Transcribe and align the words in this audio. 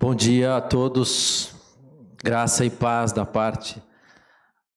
Bom 0.00 0.14
dia 0.14 0.54
a 0.56 0.60
todos, 0.60 1.52
graça 2.22 2.64
e 2.64 2.70
paz 2.70 3.10
da 3.10 3.26
parte 3.26 3.82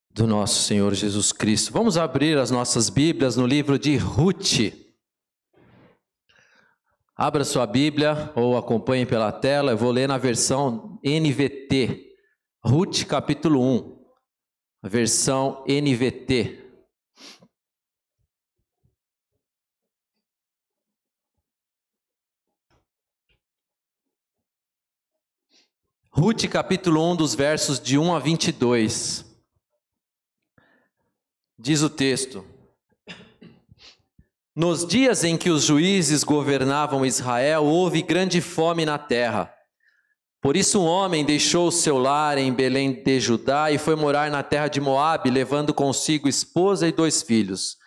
do 0.09 0.25
nosso 0.25 0.63
Senhor 0.63 0.95
Jesus 0.95 1.31
Cristo. 1.31 1.71
Vamos 1.71 1.95
abrir 1.95 2.39
as 2.39 2.49
nossas 2.49 2.89
Bíblias 2.89 3.35
no 3.35 3.45
livro 3.45 3.77
de 3.77 3.97
Ruth. 3.97 4.73
Abra 7.15 7.43
sua 7.43 7.67
Bíblia 7.67 8.31
ou 8.35 8.57
acompanhe 8.57 9.05
pela 9.05 9.31
tela, 9.31 9.73
eu 9.73 9.77
vou 9.77 9.91
ler 9.91 10.07
na 10.07 10.17
versão 10.17 10.99
NVT. 11.05 12.15
Ruth 12.65 13.03
capítulo 13.03 13.61
1, 13.61 14.89
versão 14.89 15.63
NVT. 15.67 16.60
Ruth 26.13 26.45
capítulo 26.49 27.09
1, 27.13 27.15
dos 27.15 27.33
versos 27.33 27.79
de 27.79 27.97
1 27.97 28.13
a 28.13 28.19
22. 28.19 29.25
Diz 31.57 31.81
o 31.81 31.89
texto: 31.89 32.45
Nos 34.53 34.85
dias 34.85 35.23
em 35.23 35.37
que 35.37 35.49
os 35.49 35.63
juízes 35.63 36.25
governavam 36.25 37.05
Israel, 37.05 37.63
houve 37.63 38.01
grande 38.01 38.41
fome 38.41 38.85
na 38.85 38.97
terra. 38.97 39.53
Por 40.41 40.57
isso 40.57 40.81
um 40.81 40.85
homem 40.85 41.23
deixou 41.23 41.71
seu 41.71 41.97
lar 41.97 42.37
em 42.37 42.51
Belém 42.51 42.91
de 42.91 43.19
Judá 43.21 43.71
e 43.71 43.77
foi 43.77 43.95
morar 43.95 44.29
na 44.29 44.43
terra 44.43 44.67
de 44.67 44.81
Moabe, 44.81 45.31
levando 45.31 45.73
consigo 45.73 46.27
esposa 46.27 46.85
e 46.89 46.91
dois 46.91 47.21
filhos. 47.21 47.77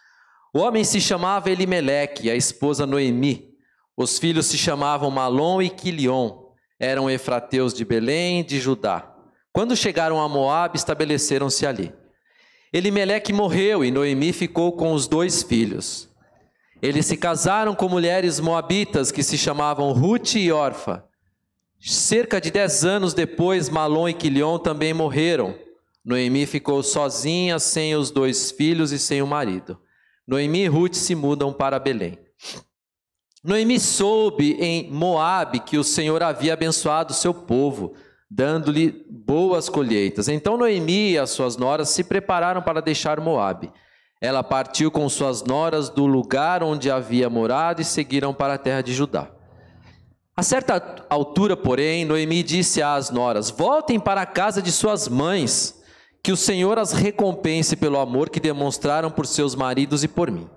O 0.55 0.61
homem 0.61 0.83
se 0.83 0.99
chamava 0.99 1.51
Elimeleque, 1.51 2.31
a 2.31 2.35
esposa 2.35 2.87
Noemi. 2.87 3.51
Os 3.95 4.19
filhos 4.19 4.47
se 4.47 4.57
chamavam 4.57 5.11
Malom 5.11 5.61
e 5.61 5.69
Quilion 5.69 6.44
eram 6.85 7.11
efrateus 7.11 7.73
de 7.73 7.85
Belém 7.85 8.45
de 8.45 8.61
Judá. 8.61 9.11
Quando 9.53 9.77
chegaram 9.77 10.21
a 10.21 10.29
Moabe, 10.29 10.77
estabeleceram-se 10.77 11.67
ali. 11.67 11.93
Elimeleque 12.73 13.33
morreu 13.33 13.85
e 13.85 13.91
Noemi 13.91 14.33
ficou 14.33 14.73
com 14.73 14.93
os 14.93 15.07
dois 15.07 15.43
filhos. 15.43 16.09
Eles 16.83 17.07
se 17.07 17.17
casaram 17.17 17.75
com 17.75 17.89
mulheres 17.89 18.41
moabitas 18.41 19.11
que 19.11 19.23
se 19.23 19.39
chamavam 19.39 19.93
Ruth 19.93 20.35
e 20.35 20.51
Orfa. 20.53 21.05
Cerca 21.81 22.41
de 22.41 22.51
dez 22.51 22.85
anos 22.85 23.15
depois, 23.15 23.69
Malom 23.69 24.09
e 24.09 24.13
Quilion 24.13 24.59
também 24.59 24.93
morreram. 24.93 25.55
Noemi 26.05 26.47
ficou 26.47 26.83
sozinha, 26.83 27.59
sem 27.59 27.95
os 27.95 28.11
dois 28.11 28.51
filhos 28.51 28.93
e 28.93 28.99
sem 28.99 29.23
o 29.23 29.27
marido. 29.27 29.79
Noemi 30.27 30.65
e 30.65 30.67
Ruth 30.67 30.95
se 30.95 31.15
mudam 31.15 31.53
para 31.53 31.79
Belém. 31.79 32.19
Noemi 33.45 33.79
soube 33.79 34.57
em 34.59 34.91
Moabe 34.91 35.61
que 35.61 35.77
o 35.77 35.85
Senhor 35.85 36.23
havia 36.23 36.55
abençoado 36.55 37.13
seu 37.13 37.35
povo, 37.35 37.93
dando-lhe 38.31 39.05
boas 39.11 39.69
colheitas. 39.69 40.29
Então 40.29 40.57
Noemi 40.57 41.11
e 41.11 41.19
as 41.19 41.29
suas 41.29 41.59
noras 41.59 41.91
se 41.91 42.03
prepararam 42.03 42.63
para 42.63 42.81
deixar 42.81 43.21
Moabe. 43.21 43.71
Ela 44.19 44.43
partiu 44.43 44.91
com 44.91 45.07
suas 45.11 45.43
noras 45.43 45.91
do 45.91 46.07
lugar 46.07 46.63
onde 46.63 46.91
havia 46.91 47.29
morado 47.29 47.83
e 47.83 47.85
seguiram 47.85 48.33
para 48.33 48.55
a 48.55 48.59
terra 48.59 48.81
de 48.81 48.95
Judá. 48.95 49.29
A 50.35 50.43
certa 50.43 51.05
altura, 51.11 51.55
porém, 51.55 52.07
Noemi 52.07 52.43
disse 52.43 52.81
às 52.81 53.11
noras: 53.11 53.51
Voltem 53.51 54.01
para 54.01 54.23
a 54.23 54.27
casa 54.27 54.63
de 54.63 54.73
suas 54.73 55.07
mães, 55.07 55.83
que 56.23 56.33
o 56.33 56.37
Senhor 56.37 56.79
as 56.79 56.93
recompense 56.93 57.77
pelo 57.77 57.99
amor 57.99 58.31
que 58.31 58.41
demonstraram 58.41 59.11
por 59.11 59.27
seus 59.27 59.55
maridos 59.55 60.03
e 60.03 60.09
por 60.09 60.31
mim. 60.31 60.49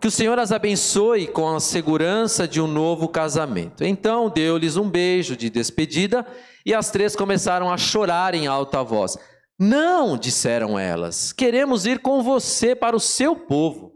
Que 0.00 0.06
o 0.06 0.12
Senhor 0.12 0.38
as 0.38 0.52
abençoe 0.52 1.26
com 1.26 1.48
a 1.48 1.58
segurança 1.58 2.46
de 2.46 2.60
um 2.60 2.68
novo 2.68 3.08
casamento. 3.08 3.82
Então 3.82 4.30
deu-lhes 4.30 4.76
um 4.76 4.88
beijo 4.88 5.36
de 5.36 5.50
despedida 5.50 6.24
e 6.64 6.72
as 6.72 6.88
três 6.90 7.16
começaram 7.16 7.68
a 7.68 7.76
chorar 7.76 8.32
em 8.32 8.46
alta 8.46 8.80
voz. 8.84 9.18
Não, 9.58 10.16
disseram 10.16 10.78
elas, 10.78 11.32
queremos 11.32 11.84
ir 11.84 11.98
com 11.98 12.22
você 12.22 12.76
para 12.76 12.94
o 12.94 13.00
seu 13.00 13.34
povo. 13.34 13.92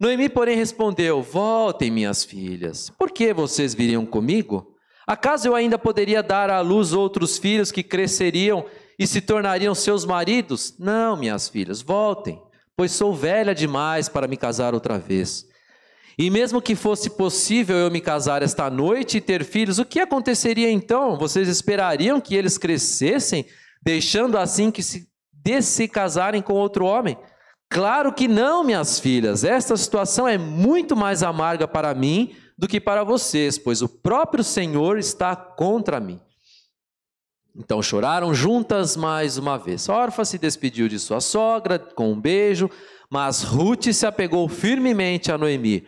Noemi, 0.00 0.30
porém, 0.30 0.56
respondeu: 0.56 1.20
Voltem, 1.20 1.90
minhas 1.90 2.24
filhas, 2.24 2.88
por 2.98 3.10
que 3.10 3.34
vocês 3.34 3.74
viriam 3.74 4.06
comigo? 4.06 4.74
Acaso 5.06 5.46
eu 5.46 5.54
ainda 5.54 5.78
poderia 5.78 6.22
dar 6.22 6.48
à 6.48 6.62
luz 6.62 6.94
outros 6.94 7.36
filhos 7.36 7.70
que 7.70 7.82
cresceriam 7.82 8.64
e 8.98 9.06
se 9.06 9.20
tornariam 9.20 9.74
seus 9.74 10.06
maridos? 10.06 10.74
Não, 10.78 11.18
minhas 11.18 11.50
filhas, 11.50 11.82
voltem 11.82 12.40
pois 12.76 12.92
sou 12.92 13.14
velha 13.14 13.54
demais 13.54 14.08
para 14.08 14.26
me 14.28 14.36
casar 14.36 14.74
outra 14.74 14.98
vez. 14.98 15.46
E 16.16 16.30
mesmo 16.30 16.62
que 16.62 16.76
fosse 16.76 17.10
possível 17.10 17.76
eu 17.76 17.90
me 17.90 18.00
casar 18.00 18.42
esta 18.42 18.70
noite 18.70 19.16
e 19.16 19.20
ter 19.20 19.44
filhos, 19.44 19.78
o 19.78 19.84
que 19.84 19.98
aconteceria 19.98 20.70
então? 20.70 21.18
Vocês 21.18 21.48
esperariam 21.48 22.20
que 22.20 22.36
eles 22.36 22.56
crescessem, 22.56 23.44
deixando 23.82 24.38
assim 24.38 24.70
que 24.70 24.82
se, 24.82 25.08
de 25.32 25.60
se 25.60 25.88
casarem 25.88 26.40
com 26.40 26.52
outro 26.52 26.84
homem? 26.84 27.18
Claro 27.68 28.12
que 28.12 28.28
não, 28.28 28.62
minhas 28.62 29.00
filhas. 29.00 29.42
Esta 29.42 29.76
situação 29.76 30.28
é 30.28 30.38
muito 30.38 30.94
mais 30.94 31.24
amarga 31.24 31.66
para 31.66 31.92
mim 31.92 32.32
do 32.56 32.68
que 32.68 32.80
para 32.80 33.02
vocês, 33.02 33.58
pois 33.58 33.82
o 33.82 33.88
próprio 33.88 34.44
Senhor 34.44 34.96
está 34.98 35.34
contra 35.34 35.98
mim. 35.98 36.20
Então 37.56 37.80
choraram 37.80 38.34
juntas 38.34 38.96
mais 38.96 39.38
uma 39.38 39.56
vez. 39.56 39.88
Orfa 39.88 40.24
se 40.24 40.38
despediu 40.38 40.88
de 40.88 40.98
sua 40.98 41.20
sogra 41.20 41.78
com 41.78 42.10
um 42.10 42.20
beijo, 42.20 42.68
mas 43.08 43.42
Ruth 43.42 43.92
se 43.92 44.04
apegou 44.04 44.48
firmemente 44.48 45.30
a 45.30 45.38
Noemi. 45.38 45.84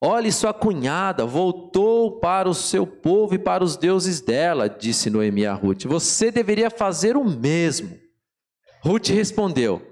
Olhe, 0.00 0.30
sua 0.30 0.54
cunhada 0.54 1.26
voltou 1.26 2.20
para 2.20 2.48
o 2.48 2.54
seu 2.54 2.86
povo 2.86 3.34
e 3.34 3.38
para 3.38 3.64
os 3.64 3.76
deuses 3.76 4.20
dela, 4.20 4.68
disse 4.68 5.10
Noemi 5.10 5.44
a 5.44 5.54
Ruth. 5.54 5.86
Você 5.86 6.30
deveria 6.30 6.70
fazer 6.70 7.16
o 7.16 7.24
mesmo. 7.24 7.98
Ruth 8.80 9.08
respondeu: 9.08 9.82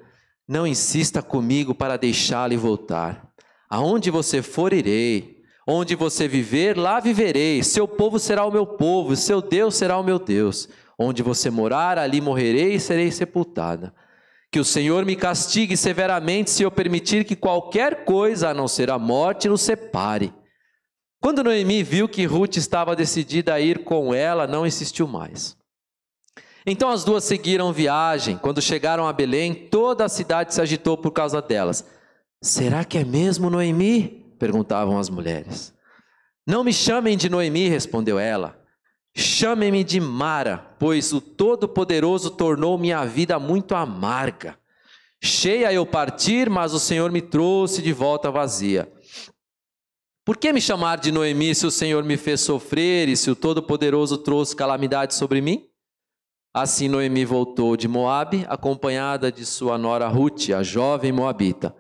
Não 0.47 0.65
insista 0.65 1.21
comigo 1.23 1.75
para 1.75 1.97
deixá-la 1.97 2.57
voltar. 2.57 3.29
Aonde 3.69 4.13
você 4.13 4.43
for, 4.43 4.73
irei. 4.73 5.35
Onde 5.67 5.97
você 5.97 6.29
viver, 6.29 6.77
lá 6.77 7.01
viverei. 7.01 7.61
Seu 7.65 7.89
povo 7.89 8.21
será 8.21 8.45
o 8.45 8.53
meu 8.53 8.65
povo, 8.65 9.17
seu 9.17 9.43
Deus 9.43 9.75
será 9.75 9.99
o 9.99 10.05
meu 10.05 10.21
Deus. 10.21 10.69
Onde 10.99 11.23
você 11.23 11.51
morar, 11.51 11.99
ali 11.99 12.21
morrerei 12.21 12.75
e 12.75 12.81
serei 12.81 13.11
sepultada. 13.11 13.95
Que 14.51 14.61
o 14.61 14.65
Senhor 14.65 15.05
me 15.05 15.17
castigue 15.17 15.77
severamente 15.77 16.51
se 16.51 16.63
eu 16.63 16.71
permitir 16.71 17.25
que 17.25 17.37
qualquer 17.37 18.05
coisa, 18.05 18.51
a 18.51 18.55
não 18.55 18.67
ser 18.67 18.91
a 18.91 18.99
morte, 18.99 19.49
nos 19.49 19.61
separe. 19.61 20.33
Quando 21.21 21.43
Noemi 21.43 21.83
viu 21.83 22.09
que 22.09 22.25
Ruth 22.25 22.57
estava 22.57 22.97
decidida 22.97 23.55
a 23.55 23.61
ir 23.61 23.85
com 23.85 24.15
ela, 24.15 24.47
não 24.47 24.67
insistiu 24.67 25.07
mais. 25.07 25.57
Então 26.65 26.91
as 26.91 27.05
duas 27.05 27.25
seguiram 27.25 27.73
viagem. 27.73 28.37
Quando 28.37 28.63
chegaram 28.63 29.07
a 29.07 29.13
Belém, 29.13 29.55
toda 29.55 30.05
a 30.05 30.09
cidade 30.09 30.53
se 30.53 30.61
agitou 30.61 30.97
por 30.97 31.13
causa 31.13 31.41
delas. 31.41 31.85
Será 32.43 32.85
que 32.85 32.99
é 32.99 33.05
mesmo 33.05 33.51
Noemi? 33.51 34.25
perguntavam 34.39 34.99
as 34.99 35.09
mulheres. 35.09 35.73
Não 36.47 36.63
me 36.63 36.73
chamem 36.73 37.17
de 37.17 37.29
Noemi, 37.29 37.69
respondeu 37.69 38.19
ela. 38.19 38.61
Chame-me 39.19 39.83
de 39.83 39.99
Mara, 39.99 40.59
pois 40.79 41.11
o 41.15 41.23
Todo-Poderoso 41.23 42.31
tornou 42.31 42.77
minha 42.77 43.03
vida 43.07 43.39
muito 43.39 43.75
amarga. 43.75 44.59
Cheia 45.23 45.73
eu 45.73 45.87
partir, 45.87 46.51
mas 46.51 46.75
o 46.75 46.79
Senhor 46.79 47.11
me 47.11 47.23
trouxe 47.23 47.81
de 47.81 47.95
volta 47.95 48.31
vazia. 48.31 48.93
Por 50.23 50.37
que 50.37 50.53
me 50.53 50.61
chamar 50.61 50.99
de 50.99 51.11
Noemi 51.11 51.55
se 51.55 51.65
o 51.65 51.71
Senhor 51.71 52.05
me 52.05 52.19
fez 52.19 52.43
sofrer 52.43 53.09
e 53.09 53.17
se 53.17 53.31
o 53.31 53.35
Todo-Poderoso 53.35 54.19
trouxe 54.19 54.55
calamidade 54.55 55.15
sobre 55.15 55.41
mim? 55.41 55.65
Assim 56.53 56.87
Noemi 56.87 57.25
voltou 57.25 57.75
de 57.75 57.89
Moabe, 57.89 58.45
acompanhada 58.51 59.33
de 59.33 59.47
sua 59.47 59.79
nora 59.79 60.09
Ruth, 60.09 60.51
a 60.51 60.63
jovem 60.63 61.11
moabita. 61.11 61.75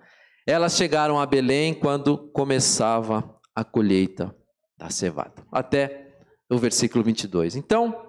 Elas 0.46 0.74
chegaram 0.74 1.20
a 1.20 1.26
Belém 1.26 1.74
quando 1.74 2.16
começava 2.32 3.38
a 3.54 3.62
colheita 3.62 4.34
da 4.78 4.88
cevada. 4.88 5.44
Até 5.52 6.05
o 6.48 6.58
versículo 6.58 7.02
22. 7.02 7.56
Então, 7.56 8.06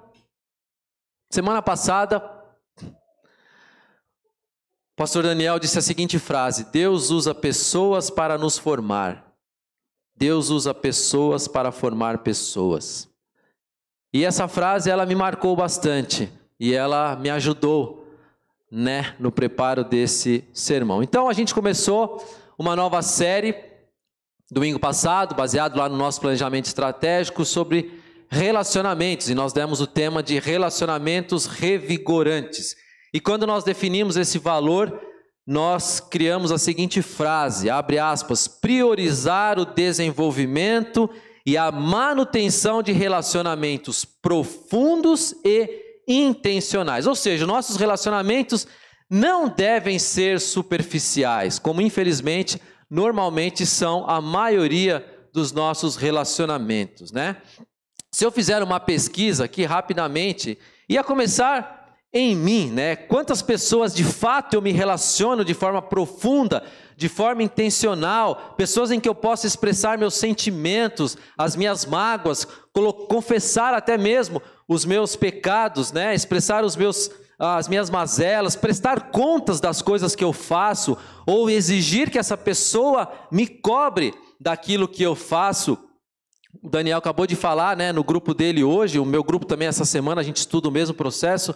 semana 1.30 1.62
passada, 1.62 2.24
o 2.82 2.86
pastor 4.96 5.24
Daniel 5.24 5.60
disse 5.60 5.80
a 5.80 5.82
seguinte 5.82 6.20
frase: 6.20 6.66
Deus 6.72 7.10
usa 7.10 7.34
pessoas 7.34 8.10
para 8.10 8.38
nos 8.38 8.58
formar. 8.58 9.26
Deus 10.16 10.50
usa 10.50 10.74
pessoas 10.74 11.48
para 11.48 11.72
formar 11.72 12.20
pessoas. 12.20 13.08
E 14.12 14.26
essa 14.26 14.48
frase 14.48 14.90
ela 14.90 15.06
me 15.06 15.14
marcou 15.14 15.56
bastante 15.56 16.32
e 16.60 16.74
ela 16.74 17.16
me 17.16 17.30
ajudou, 17.30 18.08
né, 18.72 19.16
no 19.20 19.32
preparo 19.32 19.84
desse 19.84 20.44
sermão. 20.52 21.04
Então 21.04 21.30
a 21.30 21.34
gente 21.34 21.54
começou 21.54 22.26
uma 22.58 22.76
nova 22.76 23.04
série 23.04 23.68
domingo 24.50 24.80
passado, 24.80 25.36
baseado 25.36 25.78
lá 25.78 25.90
no 25.90 25.98
nosso 25.98 26.22
planejamento 26.22 26.66
estratégico 26.66 27.46
sobre 27.46 27.97
relacionamentos, 28.30 29.30
e 29.30 29.36
nós 29.36 29.54
demos 29.54 29.82
o 29.82 29.88
tema 29.88 30.22
de 30.22 30.40
relacionamentos 30.40 31.46
revigorantes. 31.46 32.76
E 33.14 33.20
quando 33.20 33.48
nós 33.48 33.64
definimos 33.64 34.18
esse 34.18 34.38
valor, 34.38 35.02
nós 35.46 36.00
criamos 36.00 36.52
a 36.52 36.58
seguinte 36.58 37.02
frase, 37.02 37.70
abre 37.70 37.98
aspas, 37.98 38.48
priorizar 38.48 39.58
o 39.58 39.66
desenvolvimento 39.66 41.10
e 41.46 41.56
a 41.56 41.72
manutenção 41.72 42.84
de 42.84 42.92
relacionamentos 42.92 44.04
profundos 44.04 45.34
e 45.46 46.02
intencionais. 46.06 47.08
Ou 47.08 47.16
seja, 47.16 47.46
nossos 47.46 47.78
relacionamentos 47.78 48.68
não 49.10 49.48
devem 49.48 49.98
ser 49.98 50.42
superficiais, 50.42 51.58
como 51.58 51.82
infelizmente 51.82 52.62
normalmente 52.90 53.66
são 53.66 54.10
a 54.10 54.20
maioria 54.20 55.06
dos 55.34 55.54
nossos 55.54 55.96
relacionamentos, 55.96 57.12
né? 57.12 57.38
Se 58.12 58.26
eu 58.26 58.32
fizer 58.32 58.64
uma 58.64 58.80
pesquisa 58.80 59.46
aqui 59.46 59.66
rapidamente, 59.66 60.58
ia 60.88 61.04
começar 61.04 61.78
em 62.14 62.36
mim, 62.36 62.72
né? 62.72 62.96
Quantas 62.96 63.42
pessoas 63.42 63.94
de 63.94 64.04
fato 64.04 64.54
eu 64.54 64.62
me 64.62 64.72
relaciono 64.72 65.44
de 65.44 65.54
forma 65.54 65.82
profunda, 65.82 66.64
de 66.96 67.10
forma 67.10 67.44
intencional, 67.44 68.56
pessoas 68.58 68.92
em 68.92 69.00
que 69.00 69.10
eu 69.10 69.14
posso 69.14 69.46
expressar 69.46 69.98
meus 69.98 70.16
sentimentos, 70.16 71.18
as 71.38 71.56
minhas 71.56 71.86
mágoas, 71.86 72.48
confessar 73.08 73.74
até 73.74 73.98
mesmo 73.98 74.42
os 74.68 74.86
meus 74.86 75.16
pecados, 75.16 75.92
né? 75.92 76.16
Expressar 76.16 76.64
os 76.64 76.76
meus 76.76 77.12
as 77.40 77.68
minhas 77.68 77.90
mazelas, 77.90 78.56
prestar 78.56 79.12
contas 79.12 79.60
das 79.60 79.80
coisas 79.80 80.16
que 80.16 80.24
eu 80.24 80.34
faço, 80.34 80.98
ou 81.24 81.50
exigir 81.50 82.10
que 82.10 82.18
essa 82.18 82.36
pessoa 82.36 83.12
me 83.32 83.46
cobre 83.46 84.12
daquilo 84.40 84.88
que 84.88 85.04
eu 85.04 85.14
faço. 85.14 85.78
O 86.64 86.70
Daniel 86.70 86.98
acabou 86.98 87.28
de 87.28 87.36
falar, 87.36 87.76
né, 87.76 87.92
no 87.92 88.04
grupo 88.04 88.34
dele 88.34 88.64
hoje, 88.64 89.00
o 89.00 89.06
meu 89.06 89.24
grupo 89.24 89.46
também 89.46 89.68
essa 89.68 89.86
semana, 89.86 90.22
a 90.22 90.24
gente 90.24 90.38
estuda 90.38 90.68
o 90.68 90.72
mesmo 90.72 90.96
processo. 90.96 91.54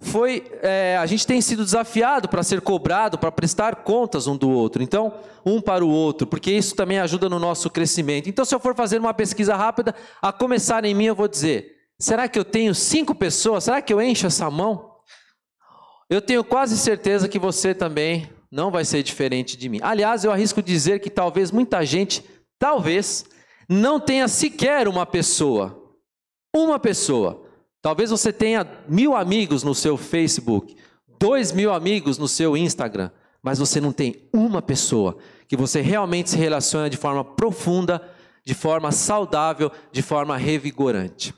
Foi, 0.00 0.44
é, 0.62 0.96
a 0.96 1.06
gente 1.06 1.26
tem 1.26 1.40
sido 1.40 1.64
desafiado 1.64 2.28
para 2.28 2.42
ser 2.42 2.60
cobrado, 2.60 3.16
para 3.16 3.30
prestar 3.30 3.76
contas 3.76 4.26
um 4.26 4.36
do 4.36 4.50
outro. 4.50 4.82
Então, 4.82 5.14
um 5.46 5.60
para 5.60 5.84
o 5.84 5.88
outro, 5.88 6.26
porque 6.26 6.50
isso 6.50 6.74
também 6.74 6.98
ajuda 6.98 7.28
no 7.28 7.38
nosso 7.38 7.70
crescimento. 7.70 8.28
Então, 8.28 8.44
se 8.44 8.54
eu 8.54 8.58
for 8.58 8.74
fazer 8.74 8.98
uma 8.98 9.14
pesquisa 9.14 9.54
rápida, 9.54 9.94
a 10.20 10.32
começar 10.32 10.84
em 10.84 10.94
mim, 10.94 11.04
eu 11.04 11.14
vou 11.14 11.28
dizer: 11.28 11.76
Será 11.98 12.26
que 12.26 12.36
eu 12.36 12.44
tenho 12.44 12.74
cinco 12.74 13.14
pessoas? 13.14 13.62
Será 13.62 13.80
que 13.80 13.92
eu 13.92 14.02
encho 14.02 14.26
essa 14.26 14.50
mão? 14.50 14.90
Eu 16.10 16.20
tenho 16.20 16.42
quase 16.42 16.76
certeza 16.76 17.28
que 17.28 17.38
você 17.38 17.72
também 17.72 18.28
não 18.50 18.72
vai 18.72 18.84
ser 18.84 19.04
diferente 19.04 19.56
de 19.56 19.68
mim. 19.68 19.78
Aliás, 19.80 20.24
eu 20.24 20.32
arrisco 20.32 20.60
dizer 20.60 20.98
que 20.98 21.08
talvez 21.08 21.52
muita 21.52 21.86
gente, 21.86 22.24
talvez, 22.58 23.24
não 23.72 23.98
tenha 23.98 24.28
sequer 24.28 24.86
uma 24.86 25.06
pessoa. 25.06 25.78
Uma 26.54 26.78
pessoa. 26.78 27.42
Talvez 27.80 28.10
você 28.10 28.32
tenha 28.32 28.66
mil 28.88 29.16
amigos 29.16 29.62
no 29.62 29.74
seu 29.74 29.96
Facebook, 29.96 30.76
dois 31.18 31.50
mil 31.50 31.72
amigos 31.72 32.18
no 32.18 32.28
seu 32.28 32.56
Instagram, 32.56 33.10
mas 33.42 33.58
você 33.58 33.80
não 33.80 33.92
tem 33.92 34.28
uma 34.32 34.62
pessoa 34.62 35.16
que 35.48 35.56
você 35.56 35.80
realmente 35.80 36.30
se 36.30 36.36
relaciona 36.36 36.88
de 36.88 36.96
forma 36.96 37.24
profunda, 37.24 38.00
de 38.44 38.54
forma 38.54 38.92
saudável, 38.92 39.70
de 39.90 40.00
forma 40.00 40.36
revigorante. 40.36 41.34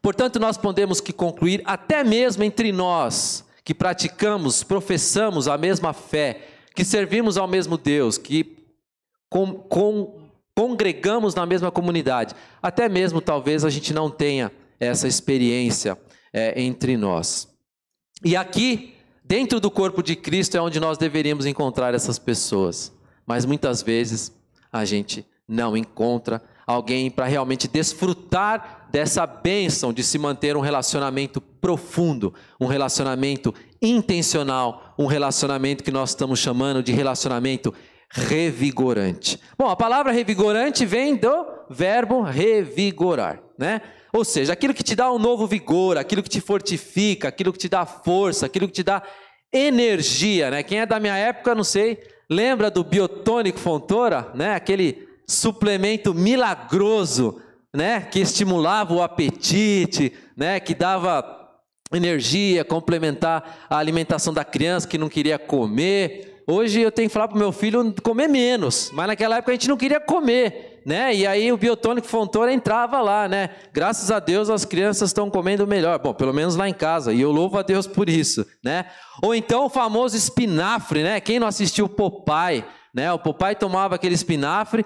Portanto, 0.00 0.38
nós 0.38 0.56
podemos 0.56 1.00
que 1.00 1.12
concluir, 1.12 1.62
até 1.64 2.02
mesmo 2.02 2.42
entre 2.42 2.72
nós, 2.72 3.44
que 3.64 3.74
praticamos, 3.74 4.62
professamos 4.62 5.48
a 5.48 5.58
mesma 5.58 5.92
fé, 5.92 6.48
que 6.74 6.84
servimos 6.84 7.36
ao 7.36 7.46
mesmo 7.46 7.76
Deus, 7.76 8.16
que 8.16 8.56
com, 9.28 9.52
com, 9.54 10.19
congregamos 10.60 11.34
na 11.34 11.46
mesma 11.46 11.70
comunidade, 11.70 12.34
até 12.62 12.86
mesmo 12.86 13.18
talvez 13.22 13.64
a 13.64 13.70
gente 13.70 13.94
não 13.94 14.10
tenha 14.10 14.52
essa 14.78 15.08
experiência 15.08 15.96
é, 16.34 16.60
entre 16.60 16.98
nós. 16.98 17.48
E 18.22 18.36
aqui, 18.36 18.92
dentro 19.24 19.58
do 19.58 19.70
corpo 19.70 20.02
de 20.02 20.14
Cristo, 20.14 20.58
é 20.58 20.60
onde 20.60 20.78
nós 20.78 20.98
deveríamos 20.98 21.46
encontrar 21.46 21.94
essas 21.94 22.18
pessoas, 22.18 22.92
mas 23.26 23.46
muitas 23.46 23.80
vezes 23.80 24.38
a 24.70 24.84
gente 24.84 25.24
não 25.48 25.74
encontra 25.74 26.42
alguém 26.66 27.10
para 27.10 27.24
realmente 27.24 27.66
desfrutar 27.66 28.86
dessa 28.92 29.26
bênção 29.26 29.94
de 29.94 30.02
se 30.02 30.18
manter 30.18 30.58
um 30.58 30.60
relacionamento 30.60 31.40
profundo, 31.40 32.34
um 32.60 32.66
relacionamento 32.66 33.54
intencional, 33.80 34.94
um 34.98 35.06
relacionamento 35.06 35.82
que 35.82 35.90
nós 35.90 36.10
estamos 36.10 36.38
chamando 36.38 36.82
de 36.82 36.92
relacionamento 36.92 37.72
revigorante. 38.10 39.38
Bom, 39.56 39.68
a 39.68 39.76
palavra 39.76 40.12
revigorante 40.12 40.84
vem 40.84 41.16
do 41.16 41.46
verbo 41.68 42.22
revigorar, 42.22 43.40
né? 43.58 43.80
Ou 44.12 44.24
seja, 44.24 44.52
aquilo 44.52 44.74
que 44.74 44.82
te 44.82 44.96
dá 44.96 45.10
um 45.12 45.18
novo 45.18 45.46
vigor, 45.46 45.96
aquilo 45.96 46.22
que 46.22 46.28
te 46.28 46.40
fortifica, 46.40 47.28
aquilo 47.28 47.52
que 47.52 47.58
te 47.58 47.68
dá 47.68 47.86
força, 47.86 48.46
aquilo 48.46 48.66
que 48.66 48.74
te 48.74 48.82
dá 48.82 49.02
energia, 49.52 50.50
né? 50.50 50.62
Quem 50.62 50.80
é 50.80 50.86
da 50.86 50.98
minha 50.98 51.16
época, 51.16 51.54
não 51.54 51.62
sei, 51.62 52.02
lembra 52.28 52.70
do 52.70 52.82
biotônico 52.82 53.58
Fontoura, 53.58 54.30
né? 54.34 54.54
Aquele 54.54 55.08
suplemento 55.30 56.12
milagroso, 56.12 57.40
né, 57.72 58.00
que 58.00 58.18
estimulava 58.18 58.92
o 58.92 59.00
apetite, 59.00 60.12
né, 60.36 60.58
que 60.58 60.74
dava 60.74 61.38
energia, 61.92 62.64
complementar 62.64 63.66
a 63.68 63.78
alimentação 63.78 64.32
da 64.34 64.44
criança 64.44 64.88
que 64.88 64.98
não 64.98 65.08
queria 65.08 65.38
comer. 65.38 66.29
Hoje 66.50 66.80
eu 66.80 66.90
tenho 66.90 67.08
que 67.08 67.12
falar 67.12 67.28
para 67.28 67.36
o 67.36 67.38
meu 67.38 67.52
filho 67.52 67.94
comer 68.02 68.28
menos, 68.28 68.90
mas 68.92 69.06
naquela 69.06 69.36
época 69.36 69.52
a 69.52 69.54
gente 69.54 69.68
não 69.68 69.76
queria 69.76 70.00
comer, 70.00 70.82
né? 70.84 71.14
E 71.14 71.24
aí 71.24 71.52
o 71.52 71.56
biotônico 71.56 72.08
Fontoura 72.08 72.52
entrava 72.52 73.00
lá, 73.00 73.28
né? 73.28 73.50
Graças 73.72 74.10
a 74.10 74.18
Deus 74.18 74.50
as 74.50 74.64
crianças 74.64 75.10
estão 75.10 75.30
comendo 75.30 75.64
melhor, 75.66 75.98
bom, 76.00 76.12
pelo 76.12 76.34
menos 76.34 76.56
lá 76.56 76.68
em 76.68 76.74
casa, 76.74 77.12
e 77.12 77.20
eu 77.20 77.30
louvo 77.30 77.56
a 77.56 77.62
Deus 77.62 77.86
por 77.86 78.08
isso, 78.08 78.44
né? 78.64 78.86
Ou 79.22 79.32
então 79.32 79.66
o 79.66 79.68
famoso 79.68 80.16
espinafre, 80.16 81.04
né? 81.04 81.20
Quem 81.20 81.38
não 81.38 81.46
assistiu 81.46 81.84
o 81.84 81.88
Popeye, 81.88 82.64
né? 82.92 83.12
O 83.12 83.18
Popeye 83.18 83.54
tomava 83.54 83.94
aquele 83.94 84.16
espinafre, 84.16 84.84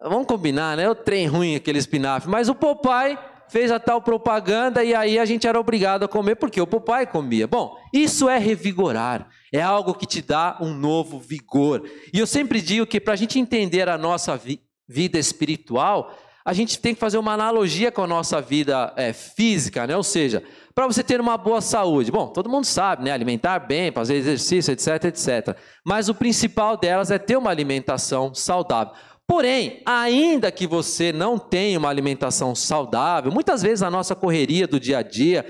Vamos 0.00 0.26
combinar, 0.26 0.76
né? 0.76 0.88
O 0.88 0.94
trem 0.94 1.26
ruim, 1.26 1.56
aquele 1.56 1.78
espinafre. 1.78 2.30
Mas 2.30 2.48
o 2.48 2.54
Popeye 2.54 3.18
fez 3.48 3.70
a 3.70 3.78
tal 3.78 4.02
propaganda 4.02 4.84
e 4.84 4.94
aí 4.94 5.18
a 5.18 5.24
gente 5.24 5.46
era 5.46 5.58
obrigado 5.58 6.04
a 6.04 6.08
comer 6.08 6.36
porque 6.36 6.60
o 6.60 6.66
Popeye 6.66 7.06
comia. 7.06 7.46
Bom, 7.46 7.76
isso 7.92 8.28
é 8.28 8.38
revigorar. 8.38 9.28
É 9.56 9.62
algo 9.62 9.94
que 9.94 10.04
te 10.04 10.20
dá 10.20 10.58
um 10.60 10.74
novo 10.74 11.18
vigor. 11.18 11.82
E 12.12 12.18
eu 12.18 12.26
sempre 12.26 12.60
digo 12.60 12.86
que 12.86 13.00
para 13.00 13.14
a 13.14 13.16
gente 13.16 13.38
entender 13.38 13.88
a 13.88 13.96
nossa 13.96 14.36
vi 14.36 14.60
vida 14.86 15.18
espiritual, 15.18 16.14
a 16.44 16.52
gente 16.52 16.78
tem 16.78 16.94
que 16.94 17.00
fazer 17.00 17.16
uma 17.16 17.32
analogia 17.32 17.90
com 17.90 18.02
a 18.02 18.06
nossa 18.06 18.40
vida 18.40 18.92
é, 18.96 19.14
física, 19.14 19.86
né? 19.86 19.96
Ou 19.96 20.02
seja, 20.02 20.44
para 20.74 20.86
você 20.86 21.02
ter 21.02 21.20
uma 21.22 21.38
boa 21.38 21.62
saúde. 21.62 22.12
Bom, 22.12 22.28
todo 22.28 22.50
mundo 22.50 22.66
sabe, 22.66 23.02
né? 23.02 23.12
Alimentar 23.12 23.60
bem, 23.60 23.90
fazer 23.90 24.14
exercício, 24.16 24.72
etc, 24.72 25.06
etc. 25.06 25.56
Mas 25.84 26.10
o 26.10 26.14
principal 26.14 26.76
delas 26.76 27.10
é 27.10 27.18
ter 27.18 27.38
uma 27.38 27.50
alimentação 27.50 28.34
saudável. 28.34 28.92
Porém, 29.26 29.82
ainda 29.84 30.52
que 30.52 30.66
você 30.66 31.12
não 31.12 31.38
tenha 31.38 31.78
uma 31.78 31.88
alimentação 31.88 32.54
saudável, 32.54 33.32
muitas 33.32 33.62
vezes 33.62 33.82
a 33.82 33.90
nossa 33.90 34.14
correria 34.14 34.68
do 34.68 34.78
dia 34.78 34.98
a 34.98 35.02
dia, 35.02 35.44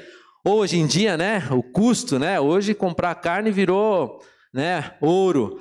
hoje 0.46 0.78
em 0.78 0.86
dia, 0.86 1.16
né, 1.16 1.42
o 1.50 1.62
custo, 1.62 2.18
né, 2.18 2.38
hoje 2.38 2.72
comprar 2.72 3.14
carne 3.16 3.50
virou, 3.50 4.20
né, 4.54 4.94
ouro. 5.00 5.60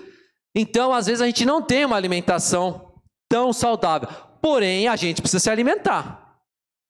Então, 0.54 0.94
às 0.94 1.08
vezes 1.08 1.22
a 1.22 1.26
gente 1.26 1.46
não 1.46 1.62
tem 1.62 1.84
uma 1.84 1.96
alimentação 1.96 2.94
tão 3.28 3.52
saudável. 3.52 4.08
Porém, 4.42 4.88
a 4.88 4.96
gente 4.96 5.22
precisa 5.22 5.42
se 5.42 5.50
alimentar. 5.50 6.24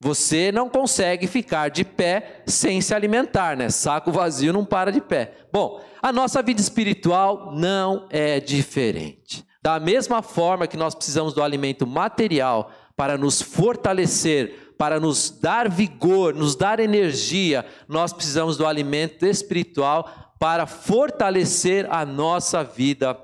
Você 0.01 0.51
não 0.51 0.69
consegue 0.69 1.25
ficar 1.25 1.69
de 1.69 1.86
pé 1.86 2.43
sem 2.46 2.81
se 2.81 2.93
alimentar, 2.93 3.55
né? 3.55 3.69
Saco 3.69 4.12
vazio 4.12 4.51
não 4.51 4.65
para 4.65 4.91
de 4.91 5.00
pé. 5.00 5.31
Bom, 5.51 5.81
a 6.01 6.12
nossa 6.12 6.43
vida 6.43 6.60
espiritual 6.60 7.53
não 7.55 8.08
é 8.12 8.39
diferente. 8.39 9.43
Da 9.63 9.79
mesma 9.79 10.22
forma 10.22 10.67
que 10.67 10.77
nós 10.77 10.93
precisamos 10.93 11.34
do 11.34 11.41
alimento 11.41 11.88
material 11.88 12.72
para 12.96 13.17
nos 13.17 13.41
fortalecer, 13.41 14.64
para 14.77 15.00
nos 15.00 15.29
dar 15.29 15.70
vigor, 15.70 16.34
nos 16.34 16.55
dar 16.55 16.79
energia, 16.79 17.65
nós 17.88 18.12
precisamos 18.13 18.58
do 18.58 18.65
alimento 18.65 19.25
espiritual 19.25 20.34
para 20.39 20.65
fortalecer 20.65 21.88
a 21.89 22.05
nossa 22.05 22.63
vida 22.63 23.17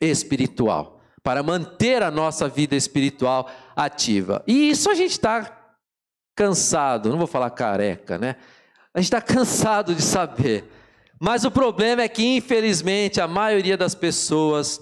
espiritual, 0.00 1.00
para 1.22 1.42
manter 1.42 2.02
a 2.02 2.10
nossa 2.10 2.48
vida 2.48 2.76
espiritual 2.76 3.50
ativa. 3.74 4.42
E 4.46 4.70
isso 4.70 4.90
a 4.90 4.94
gente 4.94 5.12
está 5.12 5.74
cansado, 6.36 7.10
não 7.10 7.18
vou 7.18 7.26
falar 7.26 7.50
careca, 7.50 8.18
né? 8.18 8.36
A 8.94 9.00
gente 9.00 9.06
está 9.06 9.20
cansado 9.20 9.94
de 9.94 10.02
saber. 10.02 10.64
Mas 11.18 11.44
o 11.44 11.50
problema 11.50 12.02
é 12.02 12.08
que, 12.08 12.36
infelizmente, 12.36 13.20
a 13.20 13.26
maioria 13.26 13.76
das 13.76 13.94
pessoas 13.94 14.80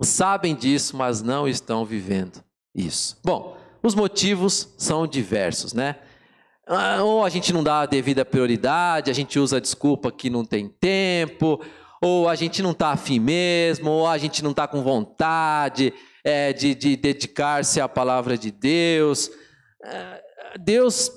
sabem 0.00 0.54
disso, 0.54 0.96
mas 0.96 1.22
não 1.22 1.48
estão 1.48 1.84
vivendo 1.84 2.42
isso. 2.74 3.18
Bom, 3.24 3.56
os 3.82 3.94
motivos 3.94 4.72
são 4.78 5.06
diversos, 5.06 5.72
né? 5.72 5.96
Ah, 6.66 7.02
ou 7.02 7.24
a 7.24 7.28
gente 7.28 7.52
não 7.52 7.62
dá 7.62 7.80
a 7.80 7.86
devida 7.86 8.24
prioridade, 8.24 9.10
a 9.10 9.14
gente 9.14 9.38
usa 9.38 9.56
a 9.56 9.60
desculpa 9.60 10.12
que 10.12 10.30
não 10.30 10.44
tem 10.44 10.68
tempo, 10.68 11.60
ou 12.00 12.28
a 12.28 12.34
gente 12.34 12.62
não 12.62 12.70
está 12.70 12.92
afim 12.92 13.18
mesmo, 13.18 13.90
ou 13.90 14.06
a 14.06 14.16
gente 14.16 14.42
não 14.42 14.52
está 14.52 14.68
com 14.68 14.82
vontade 14.82 15.92
é, 16.24 16.52
de, 16.52 16.74
de 16.74 16.96
dedicar-se 16.96 17.80
à 17.80 17.88
palavra 17.88 18.38
de 18.38 18.52
Deus. 18.52 19.30
É, 19.84 20.22
Deus, 20.60 21.10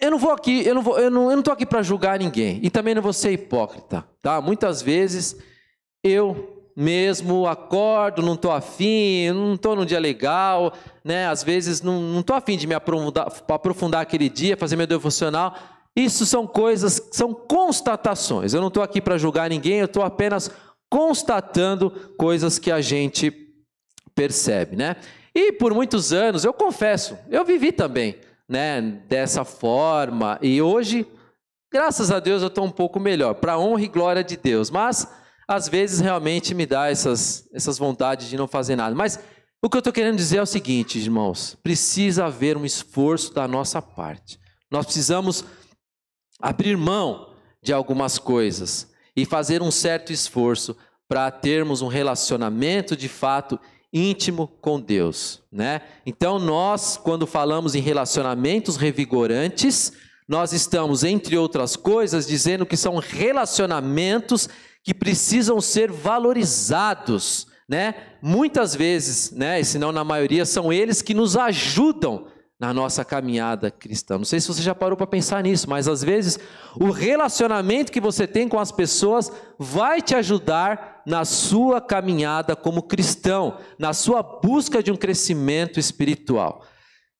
eu 0.00 0.10
não 0.10 0.18
vou 0.18 0.32
aqui, 0.32 0.66
eu 0.66 0.74
não 0.74 0.98
eu 0.98 1.10
não, 1.10 1.24
eu 1.24 1.30
não 1.32 1.38
estou 1.38 1.52
aqui 1.52 1.64
para 1.64 1.82
julgar 1.82 2.18
ninguém 2.18 2.60
e 2.62 2.68
também 2.68 2.94
não 2.94 3.02
vou 3.02 3.12
ser 3.12 3.32
hipócrita, 3.32 4.06
tá? 4.20 4.40
Muitas 4.40 4.82
vezes 4.82 5.36
eu 6.04 6.57
mesmo, 6.80 7.48
acordo, 7.48 8.22
não 8.22 8.34
estou 8.34 8.52
afim, 8.52 9.32
não 9.32 9.54
estou 9.54 9.74
num 9.74 9.84
dia 9.84 9.98
legal, 9.98 10.72
né? 11.02 11.26
Às 11.26 11.42
vezes 11.42 11.82
não 11.82 12.20
estou 12.20 12.36
afim 12.36 12.56
de 12.56 12.68
me 12.68 12.74
aprofundar, 12.74 13.26
aprofundar 13.48 14.00
aquele 14.00 14.28
dia, 14.28 14.56
fazer 14.56 14.76
meu 14.76 14.86
devocional. 14.86 15.56
Isso 15.96 16.24
são 16.24 16.46
coisas, 16.46 17.02
são 17.10 17.34
constatações. 17.34 18.54
Eu 18.54 18.60
não 18.60 18.68
estou 18.68 18.80
aqui 18.80 19.00
para 19.00 19.18
julgar 19.18 19.50
ninguém, 19.50 19.80
eu 19.80 19.86
estou 19.86 20.04
apenas 20.04 20.52
constatando 20.88 21.90
coisas 22.16 22.60
que 22.60 22.70
a 22.70 22.80
gente 22.80 23.32
percebe, 24.14 24.76
né? 24.76 24.94
E 25.34 25.50
por 25.50 25.74
muitos 25.74 26.12
anos, 26.12 26.44
eu 26.44 26.52
confesso, 26.52 27.18
eu 27.28 27.44
vivi 27.44 27.72
também, 27.72 28.18
né, 28.48 28.80
dessa 29.08 29.44
forma. 29.44 30.38
E 30.40 30.62
hoje, 30.62 31.04
graças 31.72 32.12
a 32.12 32.20
Deus, 32.20 32.40
eu 32.40 32.48
estou 32.48 32.64
um 32.64 32.70
pouco 32.70 33.00
melhor, 33.00 33.34
para 33.34 33.58
honra 33.58 33.82
e 33.82 33.88
glória 33.88 34.22
de 34.22 34.36
Deus. 34.36 34.70
Mas 34.70 35.17
às 35.48 35.66
vezes 35.66 36.00
realmente 36.00 36.54
me 36.54 36.66
dá 36.66 36.90
essas, 36.90 37.48
essas 37.54 37.78
vontades 37.78 38.28
de 38.28 38.36
não 38.36 38.46
fazer 38.46 38.76
nada. 38.76 38.94
Mas 38.94 39.18
o 39.62 39.68
que 39.70 39.76
eu 39.76 39.80
estou 39.80 39.92
querendo 39.92 40.16
dizer 40.16 40.36
é 40.36 40.42
o 40.42 40.46
seguinte, 40.46 40.98
irmãos: 40.98 41.56
precisa 41.62 42.26
haver 42.26 42.56
um 42.56 42.66
esforço 42.66 43.32
da 43.32 43.48
nossa 43.48 43.80
parte. 43.80 44.38
Nós 44.70 44.84
precisamos 44.84 45.42
abrir 46.40 46.76
mão 46.76 47.34
de 47.62 47.72
algumas 47.72 48.18
coisas 48.18 48.92
e 49.16 49.24
fazer 49.24 49.62
um 49.62 49.70
certo 49.70 50.12
esforço 50.12 50.76
para 51.08 51.30
termos 51.30 51.80
um 51.80 51.88
relacionamento 51.88 52.94
de 52.94 53.08
fato 53.08 53.58
íntimo 53.90 54.46
com 54.60 54.78
Deus, 54.78 55.42
né? 55.50 55.80
Então 56.04 56.38
nós, 56.38 56.98
quando 56.98 57.26
falamos 57.26 57.74
em 57.74 57.80
relacionamentos 57.80 58.76
revigorantes, 58.76 59.92
nós 60.28 60.52
estamos, 60.52 61.02
entre 61.02 61.38
outras 61.38 61.74
coisas, 61.74 62.26
dizendo 62.26 62.66
que 62.66 62.76
são 62.76 62.98
relacionamentos 62.98 64.46
que 64.84 64.94
precisam 64.94 65.60
ser 65.60 65.90
valorizados, 65.90 67.46
né? 67.68 67.94
Muitas 68.22 68.74
vezes, 68.74 69.30
né, 69.30 69.60
e 69.60 69.64
se 69.64 69.78
não 69.78 69.92
na 69.92 70.02
maioria, 70.02 70.46
são 70.46 70.72
eles 70.72 71.02
que 71.02 71.14
nos 71.14 71.36
ajudam 71.36 72.26
na 72.58 72.74
nossa 72.74 73.04
caminhada 73.04 73.70
cristã. 73.70 74.18
Não 74.18 74.24
sei 74.24 74.40
se 74.40 74.48
você 74.48 74.62
já 74.62 74.74
parou 74.74 74.96
para 74.96 75.06
pensar 75.06 75.42
nisso, 75.44 75.70
mas 75.70 75.86
às 75.86 76.02
vezes 76.02 76.40
o 76.74 76.90
relacionamento 76.90 77.92
que 77.92 78.00
você 78.00 78.26
tem 78.26 78.48
com 78.48 78.58
as 78.58 78.72
pessoas 78.72 79.30
vai 79.58 80.02
te 80.02 80.14
ajudar 80.14 81.02
na 81.06 81.24
sua 81.24 81.80
caminhada 81.80 82.56
como 82.56 82.82
cristão, 82.82 83.58
na 83.78 83.92
sua 83.92 84.22
busca 84.22 84.82
de 84.82 84.90
um 84.90 84.96
crescimento 84.96 85.78
espiritual. 85.78 86.64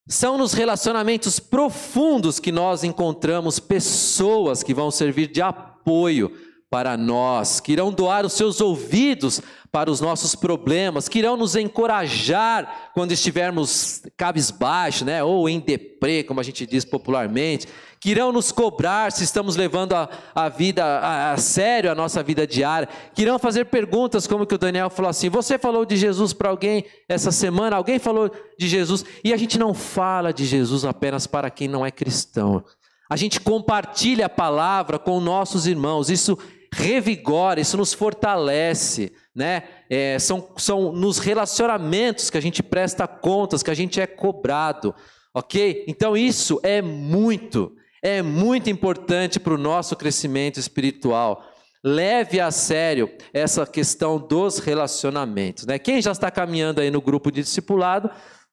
São 0.08 0.36
nos 0.36 0.54
relacionamentos 0.54 1.38
profundos 1.38 2.40
que 2.40 2.50
nós 2.50 2.82
encontramos 2.82 3.60
pessoas 3.60 4.62
que 4.62 4.74
vão 4.74 4.90
servir 4.90 5.28
de 5.28 5.40
apoio 5.40 6.32
para 6.70 6.96
nós, 6.96 7.60
que 7.60 7.72
irão 7.72 7.90
doar 7.90 8.26
os 8.26 8.34
seus 8.34 8.60
ouvidos 8.60 9.40
para 9.72 9.90
os 9.90 10.00
nossos 10.00 10.34
problemas, 10.34 11.08
que 11.08 11.18
irão 11.18 11.36
nos 11.36 11.56
encorajar 11.56 12.90
quando 12.94 13.12
estivermos 13.12 14.02
cabisbaixo, 14.16 15.04
né, 15.04 15.22
ou 15.22 15.48
em 15.48 15.60
deprê, 15.60 16.22
como 16.22 16.40
a 16.40 16.42
gente 16.42 16.66
diz 16.66 16.84
popularmente, 16.84 17.66
que 18.00 18.10
irão 18.10 18.30
nos 18.30 18.52
cobrar 18.52 19.10
se 19.12 19.24
estamos 19.24 19.56
levando 19.56 19.94
a, 19.94 20.08
a 20.34 20.48
vida 20.48 20.84
a, 20.84 21.32
a 21.32 21.36
sério, 21.36 21.90
a 21.90 21.94
nossa 21.94 22.22
vida 22.22 22.46
diária, 22.46 22.88
que 23.14 23.22
irão 23.22 23.38
fazer 23.38 23.66
perguntas 23.66 24.26
como 24.26 24.46
que 24.46 24.54
o 24.54 24.58
Daniel 24.58 24.88
falou 24.88 25.10
assim: 25.10 25.28
"Você 25.28 25.58
falou 25.58 25.84
de 25.84 25.96
Jesus 25.96 26.32
para 26.32 26.50
alguém 26.50 26.84
essa 27.08 27.32
semana? 27.32 27.76
Alguém 27.76 27.98
falou 27.98 28.30
de 28.58 28.68
Jesus?" 28.68 29.04
E 29.24 29.32
a 29.32 29.36
gente 29.36 29.58
não 29.58 29.74
fala 29.74 30.32
de 30.32 30.44
Jesus 30.46 30.84
apenas 30.84 31.26
para 31.26 31.50
quem 31.50 31.66
não 31.66 31.84
é 31.84 31.90
cristão. 31.90 32.62
A 33.10 33.16
gente 33.16 33.40
compartilha 33.40 34.26
a 34.26 34.30
palavra 34.30 34.98
com 34.98 35.18
nossos 35.18 35.66
irmãos. 35.66 36.10
Isso 36.10 36.38
revigora, 36.72 37.60
isso 37.60 37.76
nos 37.76 37.92
fortalece, 37.92 39.12
né? 39.34 39.62
É, 39.88 40.18
são, 40.18 40.52
são 40.56 40.92
nos 40.92 41.18
relacionamentos 41.18 42.30
que 42.30 42.38
a 42.38 42.42
gente 42.42 42.62
presta 42.62 43.06
contas, 43.06 43.62
que 43.62 43.70
a 43.70 43.74
gente 43.74 44.00
é 44.00 44.06
cobrado, 44.06 44.94
ok? 45.34 45.84
Então 45.88 46.16
isso 46.16 46.60
é 46.62 46.82
muito, 46.82 47.72
é 48.02 48.22
muito 48.22 48.68
importante 48.68 49.40
para 49.40 49.54
o 49.54 49.58
nosso 49.58 49.96
crescimento 49.96 50.58
espiritual. 50.58 51.42
Leve 51.82 52.40
a 52.40 52.50
sério 52.50 53.10
essa 53.32 53.64
questão 53.64 54.18
dos 54.18 54.58
relacionamentos, 54.58 55.64
né? 55.64 55.78
Quem 55.78 56.02
já 56.02 56.12
está 56.12 56.30
caminhando 56.30 56.80
aí 56.80 56.90
no 56.90 57.00
grupo 57.00 57.30
de 57.30 57.42
discipulado 57.42 58.10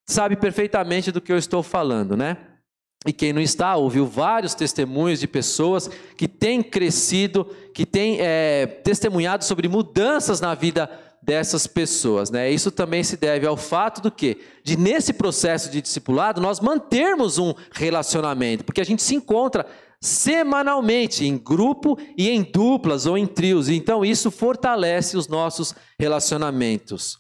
sabe 0.08 0.36
perfeitamente 0.36 1.12
do 1.12 1.20
que 1.20 1.34
eu 1.34 1.38
estou 1.38 1.64
falando, 1.64 2.16
né? 2.16 2.38
E 3.06 3.14
quem 3.14 3.32
não 3.32 3.42
está, 3.42 3.76
ouviu 3.76 4.08
vários 4.08 4.56
testemunhos 4.56 5.20
de 5.20 5.28
pessoas 5.28 5.90
que 6.18 6.28
têm 6.28 6.64
crescido, 6.64 7.46
que 7.74 7.86
têm 7.86 8.18
é, 8.20 8.66
testemunhado 8.66 9.44
sobre 9.44 9.68
mudanças 9.68 10.42
na 10.42 10.56
vida 10.56 10.90
dessas 11.22 11.68
pessoas. 11.68 12.30
Né? 12.30 12.50
Isso 12.50 12.72
também 12.72 13.04
se 13.04 13.18
deve 13.18 13.46
ao 13.46 13.58
fato 13.58 14.02
do 14.02 14.12
que? 14.12 14.38
De 14.64 14.78
nesse 14.78 15.14
processo 15.14 15.70
de 15.70 15.82
discipulado 15.82 16.40
nós 16.40 16.60
mantermos 16.60 17.38
um 17.38 17.54
relacionamento, 17.72 18.64
porque 18.64 18.82
a 18.82 18.86
gente 18.86 19.02
se 19.04 19.16
encontra 19.16 19.66
semanalmente 20.02 21.26
em 21.26 21.38
grupo 21.38 21.98
e 22.18 22.30
em 22.30 22.44
duplas 22.44 23.06
ou 23.06 23.18
em 23.18 23.26
trios. 23.26 23.70
Então 23.70 24.06
isso 24.06 24.30
fortalece 24.30 25.18
os 25.18 25.28
nossos 25.28 25.74
relacionamentos. 26.00 27.18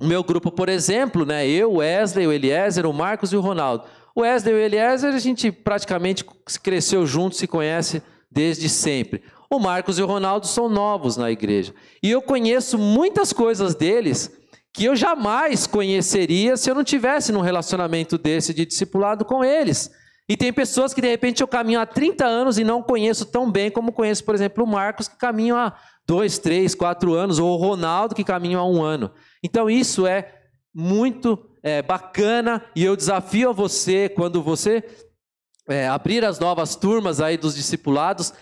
O 0.00 0.06
meu 0.06 0.24
grupo, 0.24 0.50
por 0.50 0.68
exemplo, 0.68 1.24
né, 1.24 1.46
eu, 1.46 1.74
Wesley, 1.74 2.26
o 2.26 2.32
Eliezer, 2.32 2.86
o 2.86 2.92
Marcos 2.92 3.32
e 3.32 3.36
o 3.36 3.40
Ronaldo. 3.40 3.84
O 4.14 4.20
Wesley 4.20 4.54
e 4.54 4.56
o 4.56 4.60
Eliezer, 4.60 5.14
a 5.14 5.18
gente 5.18 5.50
praticamente 5.50 6.24
cresceu 6.62 7.06
junto, 7.06 7.36
se 7.36 7.46
conhece 7.46 8.02
desde 8.30 8.68
sempre. 8.68 9.22
O 9.50 9.58
Marcos 9.58 9.98
e 9.98 10.02
o 10.02 10.06
Ronaldo 10.06 10.46
são 10.46 10.68
novos 10.68 11.16
na 11.16 11.30
igreja. 11.30 11.74
E 12.02 12.10
eu 12.10 12.22
conheço 12.22 12.78
muitas 12.78 13.32
coisas 13.32 13.74
deles 13.74 14.30
que 14.72 14.86
eu 14.86 14.96
jamais 14.96 15.66
conheceria 15.66 16.56
se 16.56 16.70
eu 16.70 16.74
não 16.74 16.82
tivesse 16.82 17.30
num 17.30 17.40
relacionamento 17.40 18.16
desse 18.16 18.54
de 18.54 18.64
discipulado 18.64 19.24
com 19.24 19.44
eles. 19.44 19.90
E 20.28 20.36
tem 20.36 20.52
pessoas 20.52 20.94
que 20.94 21.00
de 21.00 21.08
repente 21.08 21.42
eu 21.42 21.48
caminho 21.48 21.80
há 21.80 21.84
30 21.84 22.24
anos 22.24 22.58
e 22.58 22.64
não 22.64 22.82
conheço 22.82 23.26
tão 23.26 23.50
bem 23.50 23.70
como 23.70 23.92
conheço, 23.92 24.24
por 24.24 24.34
exemplo, 24.34 24.64
o 24.64 24.66
Marcos, 24.66 25.08
que 25.08 25.18
caminha 25.18 25.54
há 25.56 25.74
dois, 26.06 26.38
três, 26.38 26.74
quatro 26.74 27.12
anos, 27.12 27.38
ou 27.38 27.52
o 27.52 27.56
Ronaldo, 27.56 28.14
que 28.14 28.24
caminha 28.24 28.58
há 28.58 28.64
um 28.64 28.82
ano. 28.82 29.10
Então 29.42 29.68
isso 29.68 30.06
é 30.06 30.32
muito 30.74 31.38
é, 31.62 31.80
bacana 31.80 32.64
e 32.74 32.84
eu 32.84 32.96
desafio 32.96 33.50
a 33.50 33.52
você, 33.52 34.08
quando 34.08 34.42
você 34.42 34.82
é, 35.68 35.86
abrir 35.88 36.24
as 36.24 36.38
novas 36.38 36.74
turmas 36.74 37.20
aí 37.20 37.36
dos 37.36 37.54
discipulados, 37.54 38.32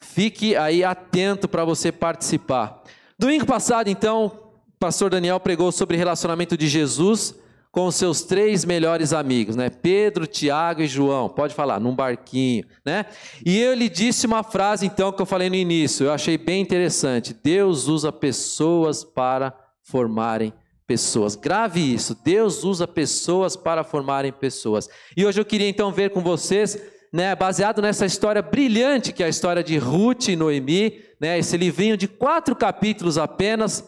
fique 0.00 0.56
aí 0.56 0.82
atento 0.82 1.46
para 1.46 1.64
você 1.64 1.92
participar. 1.92 2.82
Domingo 3.18 3.46
passado, 3.46 3.88
então, 3.88 4.26
o 4.26 4.78
pastor 4.78 5.10
Daniel 5.10 5.40
pregou 5.40 5.70
sobre 5.70 5.96
relacionamento 5.96 6.56
de 6.56 6.68
Jesus 6.68 7.34
com 7.70 7.86
os 7.86 7.94
seus 7.94 8.22
três 8.22 8.64
melhores 8.64 9.12
amigos, 9.12 9.54
né? 9.54 9.68
Pedro, 9.68 10.26
Tiago 10.26 10.80
e 10.80 10.86
João. 10.86 11.28
Pode 11.28 11.54
falar, 11.54 11.78
num 11.78 11.94
barquinho, 11.94 12.64
né? 12.82 13.04
E 13.44 13.60
ele 13.60 13.90
disse 13.90 14.26
uma 14.26 14.42
frase, 14.42 14.86
então, 14.86 15.12
que 15.12 15.20
eu 15.20 15.26
falei 15.26 15.50
no 15.50 15.56
início, 15.56 16.06
eu 16.06 16.12
achei 16.12 16.38
bem 16.38 16.62
interessante. 16.62 17.34
Deus 17.34 17.86
usa 17.86 18.10
pessoas 18.10 19.04
para 19.04 19.54
formarem 19.82 20.54
pessoas. 20.86 21.34
Grave 21.34 21.80
isso. 21.80 22.16
Deus 22.22 22.64
usa 22.64 22.86
pessoas 22.86 23.56
para 23.56 23.82
formarem 23.82 24.32
pessoas. 24.32 24.88
E 25.16 25.26
hoje 25.26 25.40
eu 25.40 25.44
queria 25.44 25.68
então 25.68 25.90
ver 25.90 26.10
com 26.10 26.20
vocês, 26.20 26.80
né, 27.12 27.34
baseado 27.34 27.82
nessa 27.82 28.06
história 28.06 28.40
brilhante 28.40 29.12
que 29.12 29.22
é 29.22 29.26
a 29.26 29.30
história 29.30 29.62
de 29.62 29.76
Ruth 29.76 30.28
e 30.28 30.36
Noemi, 30.36 31.02
né, 31.20 31.38
esse 31.38 31.56
livrinho 31.56 31.96
de 31.96 32.06
quatro 32.06 32.54
capítulos 32.54 33.18
apenas, 33.18 33.84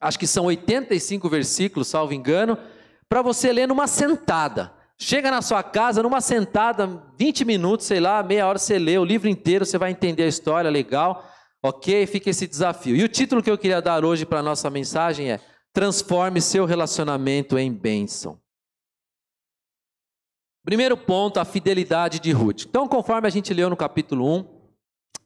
acho 0.00 0.18
que 0.18 0.26
são 0.26 0.44
85 0.46 1.28
versículos, 1.28 1.88
salvo 1.88 2.12
engano, 2.12 2.58
para 3.08 3.22
você 3.22 3.52
ler 3.52 3.66
numa 3.66 3.86
sentada. 3.86 4.72
Chega 4.98 5.30
na 5.30 5.42
sua 5.42 5.62
casa, 5.62 6.02
numa 6.02 6.20
sentada, 6.20 7.02
20 7.18 7.44
minutos, 7.44 7.86
sei 7.86 7.98
lá, 7.98 8.22
meia 8.22 8.46
hora 8.46 8.58
você 8.58 8.78
lê 8.78 8.98
o 8.98 9.04
livro 9.04 9.28
inteiro, 9.28 9.66
você 9.66 9.76
vai 9.76 9.90
entender 9.90 10.22
a 10.22 10.28
história, 10.28 10.70
legal, 10.70 11.28
ok? 11.62 12.06
Fica 12.06 12.30
esse 12.30 12.46
desafio. 12.46 12.94
E 12.94 13.02
o 13.02 13.08
título 13.08 13.42
que 13.42 13.50
eu 13.50 13.58
queria 13.58 13.82
dar 13.82 14.04
hoje 14.04 14.24
para 14.24 14.38
a 14.38 14.42
nossa 14.42 14.70
mensagem 14.70 15.32
é 15.32 15.40
transforme 15.72 16.40
seu 16.40 16.64
relacionamento 16.64 17.58
em 17.58 17.72
bênção. 17.72 18.38
Primeiro 20.64 20.96
ponto, 20.96 21.40
a 21.40 21.44
fidelidade 21.44 22.20
de 22.20 22.30
Ruth. 22.30 22.66
Então, 22.68 22.86
conforme 22.86 23.26
a 23.26 23.30
gente 23.30 23.52
leu 23.52 23.68
no 23.68 23.76
capítulo 23.76 24.26
1 24.38 24.44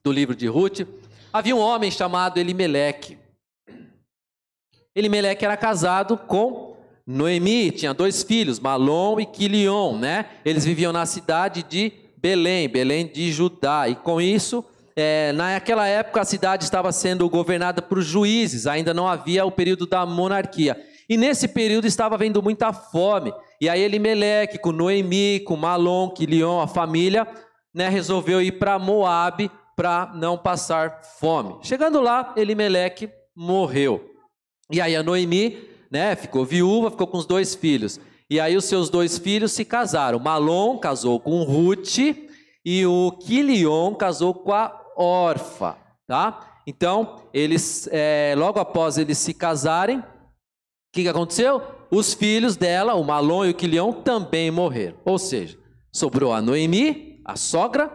do 0.03 0.12
livro 0.12 0.35
de 0.35 0.47
Ruth, 0.47 0.87
havia 1.33 1.55
um 1.55 1.61
homem 1.61 1.91
chamado 1.91 2.38
Elimeleque. 2.38 3.19
Elimeleque 4.95 5.45
era 5.45 5.57
casado 5.57 6.17
com 6.17 6.75
Noemi, 7.07 7.71
tinha 7.71 7.93
dois 7.93 8.23
filhos, 8.23 8.59
Malom 8.59 9.21
e 9.21 9.26
Quilion, 9.26 9.99
né? 9.99 10.31
Eles 10.45 10.65
viviam 10.65 10.93
na 10.93 11.05
cidade 11.05 11.62
de 11.62 11.93
Belém, 12.17 12.69
Belém 12.69 13.07
de 13.07 13.31
Judá, 13.31 13.88
e 13.88 13.95
com 13.95 14.21
isso 14.21 14.65
é, 14.97 15.31
naquela 15.33 15.87
época 15.87 16.23
a 16.23 16.25
cidade 16.25 16.65
estava 16.65 16.91
sendo 16.91 17.29
governada 17.29 17.83
por 17.83 18.00
juízes, 18.00 18.67
ainda 18.67 18.95
não 18.95 19.07
havia 19.07 19.45
o 19.45 19.53
período 19.53 19.87
da 19.87 20.07
monarquia. 20.07 20.75
E 21.07 21.19
nesse 21.19 21.47
período 21.47 21.87
estava 21.87 22.15
havendo 22.15 22.43
muita 22.43 22.73
fome. 22.73 23.33
E 23.61 23.69
aí 23.69 23.83
Elimeleque, 23.83 24.59
com 24.59 24.73
Noemi, 24.73 25.41
com 25.41 25.55
Malom, 25.55 26.09
Quilion, 26.11 26.61
a 26.61 26.67
família, 26.67 27.29
né, 27.75 27.91
resolveu 27.91 28.41
ir 28.41 28.53
para 28.53 28.79
Moabe 28.79 29.50
para 29.76 30.12
não 30.15 30.38
passar 30.38 31.03
fome. 31.21 31.57
Chegando 31.62 32.00
lá, 32.00 32.33
Elimeleque 32.35 33.11
morreu. 33.37 34.11
E 34.73 34.81
aí 34.81 34.97
a 34.97 35.03
Noemi, 35.03 35.59
né, 35.91 36.17
ficou 36.17 36.45
viúva, 36.45 36.91
ficou 36.91 37.07
com 37.07 37.19
os 37.19 37.26
dois 37.26 37.55
filhos. 37.55 38.00
E 38.29 38.41
aí 38.41 38.57
os 38.57 38.65
seus 38.65 38.88
dois 38.88 39.19
filhos 39.19 39.53
se 39.53 39.65
casaram. 39.65 40.19
Malom 40.19 40.79
casou 40.79 41.21
com 41.21 41.43
Ruth 41.43 41.99
e 42.65 42.87
o 42.87 43.12
Quilion 43.12 43.95
casou 43.95 44.35
com 44.35 44.53
a 44.53 44.86
Orfa, 44.97 45.76
tá? 46.07 46.61
Então, 46.67 47.23
eles, 47.33 47.88
é, 47.93 48.35
logo 48.37 48.59
após 48.59 48.99
eles 48.99 49.19
se 49.19 49.33
casarem, 49.33 49.99
o 49.99 50.03
que, 50.93 51.03
que 51.03 51.09
aconteceu? 51.09 51.62
Os 51.91 52.15
filhos 52.15 52.57
dela, 52.57 52.95
o 52.95 53.05
Malom 53.05 53.45
e 53.45 53.50
o 53.50 53.55
Quilion, 53.55 53.93
também 53.93 54.50
morreram. 54.50 54.97
Ou 55.05 55.19
seja, 55.19 55.59
sobrou 55.93 56.33
a 56.33 56.43
Noemi, 56.43 57.21
a 57.25 57.37
sogra, 57.37 57.91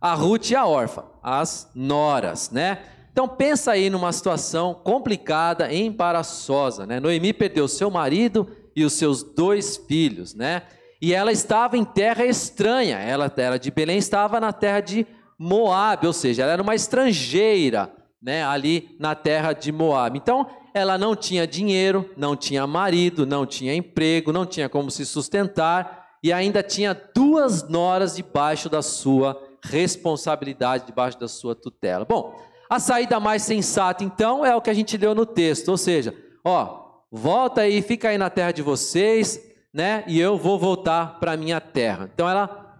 a 0.00 0.14
Ruth 0.14 0.50
e 0.50 0.56
a 0.56 0.66
Orfa, 0.66 1.04
as 1.22 1.70
noras, 1.74 2.50
né? 2.50 2.78
Então 3.12 3.28
pensa 3.28 3.72
aí 3.72 3.88
numa 3.88 4.12
situação 4.12 4.74
complicada, 4.74 5.72
embaraçosa, 5.72 6.84
né? 6.84 7.00
Noemi 7.00 7.32
perdeu 7.32 7.66
seu 7.66 7.90
marido 7.90 8.46
e 8.74 8.84
os 8.84 8.92
seus 8.92 9.22
dois 9.22 9.76
filhos, 9.76 10.34
né? 10.34 10.62
E 11.00 11.14
ela 11.14 11.32
estava 11.32 11.76
em 11.76 11.84
terra 11.84 12.24
estranha. 12.24 12.98
Ela 12.98 13.32
era 13.36 13.58
de 13.58 13.70
Belém, 13.70 13.98
estava 13.98 14.40
na 14.40 14.52
terra 14.52 14.80
de 14.80 15.06
Moab, 15.38 16.06
ou 16.06 16.12
seja, 16.12 16.42
ela 16.42 16.52
era 16.52 16.62
uma 16.62 16.74
estrangeira, 16.74 17.92
né, 18.22 18.44
ali 18.44 18.96
na 18.98 19.14
terra 19.14 19.52
de 19.52 19.70
Moab. 19.70 20.16
Então, 20.16 20.46
ela 20.74 20.98
não 20.98 21.14
tinha 21.14 21.46
dinheiro, 21.46 22.10
não 22.16 22.36
tinha 22.36 22.66
marido, 22.66 23.26
não 23.26 23.46
tinha 23.46 23.74
emprego, 23.74 24.32
não 24.32 24.44
tinha 24.44 24.68
como 24.68 24.90
se 24.90 25.06
sustentar 25.06 26.06
e 26.22 26.32
ainda 26.32 26.62
tinha 26.62 26.94
duas 27.14 27.68
noras 27.68 28.16
debaixo 28.16 28.68
da 28.68 28.82
sua 28.82 29.40
responsabilidade, 29.62 30.86
debaixo 30.86 31.18
da 31.18 31.28
sua 31.28 31.54
tutela. 31.54 32.04
Bom, 32.04 32.34
a 32.68 32.80
saída 32.80 33.20
mais 33.20 33.42
sensata, 33.42 34.02
então, 34.02 34.44
é 34.44 34.54
o 34.54 34.60
que 34.60 34.70
a 34.70 34.74
gente 34.74 34.96
leu 34.96 35.14
no 35.14 35.24
texto, 35.24 35.68
ou 35.68 35.76
seja, 35.76 36.14
ó, 36.44 36.86
volta 37.12 37.62
aí, 37.62 37.80
fica 37.80 38.08
aí 38.08 38.18
na 38.18 38.28
terra 38.28 38.50
de 38.52 38.62
vocês, 38.62 39.40
né? 39.72 40.04
E 40.06 40.18
eu 40.18 40.36
vou 40.36 40.58
voltar 40.58 41.20
para 41.20 41.36
minha 41.36 41.60
terra. 41.60 42.10
Então 42.12 42.28
ela 42.28 42.74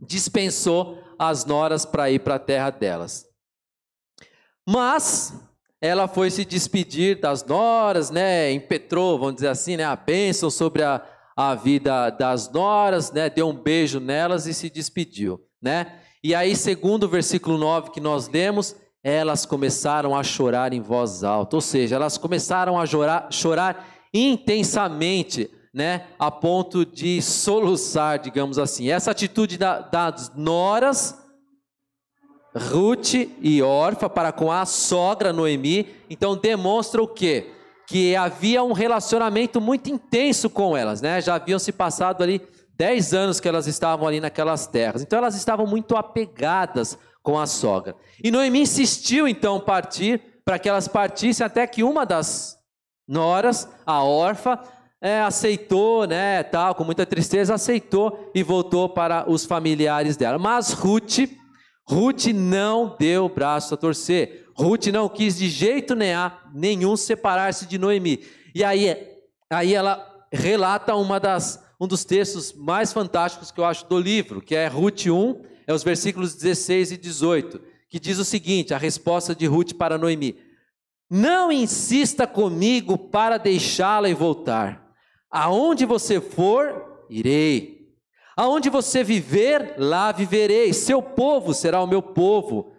dispensou 0.00 0.98
as 1.20 1.44
noras 1.44 1.84
para 1.84 2.10
ir 2.10 2.20
para 2.20 2.36
a 2.36 2.38
terra 2.38 2.70
delas. 2.70 3.26
Mas 4.66 5.34
ela 5.78 6.08
foi 6.08 6.30
se 6.30 6.46
despedir 6.46 7.20
das 7.20 7.44
noras, 7.44 8.10
né? 8.10 8.50
Impetrou, 8.50 9.18
vamos 9.18 9.34
dizer 9.34 9.48
assim, 9.48 9.76
né? 9.76 9.84
A 9.84 9.94
bênção 9.94 10.48
sobre 10.48 10.82
a, 10.82 11.02
a 11.36 11.54
vida 11.54 12.08
das 12.08 12.50
noras, 12.50 13.12
né? 13.12 13.28
Deu 13.28 13.46
um 13.50 13.54
beijo 13.54 14.00
nelas 14.00 14.46
e 14.46 14.54
se 14.54 14.70
despediu, 14.70 15.38
né? 15.60 16.00
E 16.24 16.34
aí, 16.34 16.56
segundo 16.56 17.04
o 17.04 17.08
versículo 17.08 17.58
9 17.58 17.90
que 17.90 18.00
nós 18.00 18.26
lemos, 18.26 18.74
elas 19.04 19.44
começaram 19.44 20.16
a 20.16 20.22
chorar 20.22 20.72
em 20.72 20.80
voz 20.80 21.22
alta, 21.22 21.54
ou 21.54 21.60
seja, 21.60 21.96
elas 21.96 22.16
começaram 22.16 22.80
a 22.80 22.86
chorar, 22.86 23.30
chorar 23.30 23.86
intensamente, 24.12 25.50
né, 25.72 26.06
a 26.18 26.30
ponto 26.30 26.84
de 26.84 27.22
soluçar, 27.22 28.18
digamos 28.18 28.58
assim. 28.58 28.90
Essa 28.90 29.12
atitude 29.12 29.56
da, 29.56 29.80
das 29.80 30.32
noras, 30.34 31.16
Ruth 32.54 33.14
e 33.40 33.62
Orfa, 33.62 34.08
para 34.08 34.32
com 34.32 34.50
a 34.50 34.66
sogra 34.66 35.32
Noemi, 35.32 35.86
então 36.08 36.36
demonstra 36.36 37.00
o 37.00 37.06
quê? 37.06 37.52
Que 37.86 38.16
havia 38.16 38.62
um 38.62 38.72
relacionamento 38.72 39.60
muito 39.60 39.88
intenso 39.88 40.50
com 40.50 40.76
elas, 40.76 41.00
né? 41.00 41.20
Já 41.20 41.36
haviam 41.36 41.58
se 41.58 41.72
passado 41.72 42.22
ali 42.22 42.40
dez 42.76 43.14
anos 43.14 43.38
que 43.38 43.48
elas 43.48 43.66
estavam 43.66 44.08
ali 44.08 44.20
naquelas 44.20 44.66
terras, 44.66 45.02
então 45.02 45.18
elas 45.18 45.34
estavam 45.34 45.66
muito 45.66 45.96
apegadas 45.96 46.98
com 47.22 47.38
a 47.38 47.46
sogra. 47.46 47.94
E 48.22 48.30
Noemi 48.30 48.62
insistiu 48.62 49.28
então 49.28 49.60
partir, 49.60 50.20
para 50.44 50.58
que 50.58 50.68
elas 50.68 50.88
partissem, 50.88 51.44
até 51.44 51.66
que 51.66 51.84
uma 51.84 52.04
das 52.04 52.58
noras, 53.06 53.68
a 53.84 54.02
órfã, 54.02 54.58
é, 55.00 55.22
aceitou, 55.22 56.06
né, 56.06 56.42
tal, 56.42 56.74
com 56.74 56.84
muita 56.84 57.06
tristeza, 57.06 57.54
aceitou 57.54 58.30
e 58.34 58.42
voltou 58.42 58.88
para 58.88 59.30
os 59.30 59.46
familiares 59.46 60.16
dela. 60.16 60.38
Mas 60.38 60.72
Ruth, 60.72 61.20
Ruth 61.88 62.26
não 62.26 62.96
deu 62.98 63.24
o 63.24 63.28
braço 63.28 63.72
a 63.72 63.76
torcer. 63.76 64.46
Ruth 64.54 64.88
não 64.88 65.08
quis 65.08 65.38
de 65.38 65.48
jeito 65.48 65.94
nenhum 66.52 66.96
separar-se 66.96 67.66
de 67.66 67.78
Noemi. 67.78 68.20
E 68.54 68.62
aí, 68.62 68.94
aí 69.48 69.74
ela 69.74 70.06
relata 70.30 70.94
uma 70.94 71.18
das, 71.18 71.64
um 71.80 71.86
dos 71.86 72.04
textos 72.04 72.52
mais 72.52 72.92
fantásticos 72.92 73.50
que 73.50 73.58
eu 73.58 73.64
acho 73.64 73.88
do 73.88 73.98
livro, 73.98 74.42
que 74.42 74.54
é 74.54 74.66
Ruth 74.66 75.06
1, 75.06 75.42
é 75.66 75.72
os 75.72 75.82
versículos 75.82 76.34
16 76.34 76.92
e 76.92 76.96
18, 76.98 77.60
que 77.88 77.98
diz 77.98 78.18
o 78.18 78.24
seguinte: 78.24 78.74
a 78.74 78.78
resposta 78.78 79.34
de 79.34 79.46
Ruth 79.46 79.72
para 79.72 79.96
Noemi: 79.96 80.36
Não 81.08 81.50
insista 81.50 82.26
comigo 82.26 82.98
para 82.98 83.38
deixá-la 83.38 84.10
e 84.10 84.14
voltar. 84.14 84.89
Aonde 85.30 85.86
você 85.86 86.20
for, 86.20 87.04
irei. 87.08 87.94
Aonde 88.36 88.70
você 88.70 89.04
viver, 89.04 89.74
lá 89.78 90.12
viverei. 90.12 90.72
Seu 90.72 91.02
povo 91.02 91.54
será 91.54 91.82
o 91.82 91.86
meu 91.86 92.02
povo. 92.02 92.72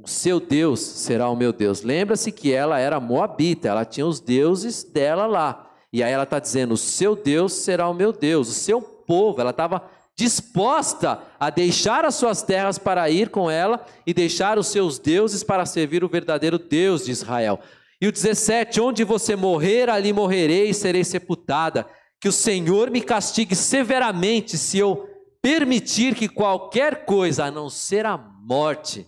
O 0.00 0.08
seu 0.08 0.40
Deus 0.40 0.80
será 0.80 1.28
o 1.28 1.36
meu 1.36 1.52
Deus. 1.52 1.82
Lembra-se 1.82 2.32
que 2.32 2.52
ela 2.52 2.78
era 2.78 3.00
moabita, 3.00 3.68
ela 3.68 3.84
tinha 3.84 4.06
os 4.06 4.20
deuses 4.20 4.84
dela 4.84 5.26
lá. 5.26 5.70
E 5.92 6.02
aí 6.02 6.12
ela 6.12 6.22
está 6.22 6.38
dizendo: 6.38 6.74
O 6.74 6.78
seu 6.78 7.16
Deus 7.16 7.52
será 7.52 7.88
o 7.88 7.94
meu 7.94 8.12
Deus, 8.12 8.48
o 8.48 8.52
seu 8.52 8.80
povo. 8.80 9.40
Ela 9.40 9.50
estava 9.50 9.82
disposta 10.14 11.22
a 11.38 11.48
deixar 11.48 12.04
as 12.04 12.16
suas 12.16 12.42
terras 12.42 12.76
para 12.76 13.08
ir 13.08 13.28
com 13.28 13.48
ela 13.48 13.84
e 14.04 14.12
deixar 14.12 14.58
os 14.58 14.66
seus 14.66 14.98
deuses 14.98 15.44
para 15.44 15.64
servir 15.64 16.02
o 16.02 16.08
verdadeiro 16.08 16.58
Deus 16.58 17.04
de 17.04 17.12
Israel. 17.12 17.60
E 18.00 18.06
o 18.06 18.12
17: 18.12 18.80
Onde 18.80 19.04
você 19.04 19.34
morrer, 19.34 19.88
ali 19.88 20.12
morrerei 20.12 20.70
e 20.70 20.74
serei 20.74 21.04
sepultada. 21.04 21.88
Que 22.20 22.28
o 22.28 22.32
Senhor 22.32 22.90
me 22.90 23.00
castigue 23.00 23.54
severamente 23.54 24.58
se 24.58 24.78
eu 24.78 25.08
permitir 25.40 26.14
que 26.14 26.28
qualquer 26.28 27.04
coisa, 27.04 27.44
a 27.44 27.50
não 27.50 27.70
ser 27.70 28.04
a 28.06 28.16
morte, 28.16 29.06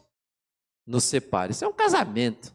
nos 0.86 1.04
separe. 1.04 1.52
Isso 1.52 1.64
é 1.64 1.68
um 1.68 1.72
casamento. 1.72 2.52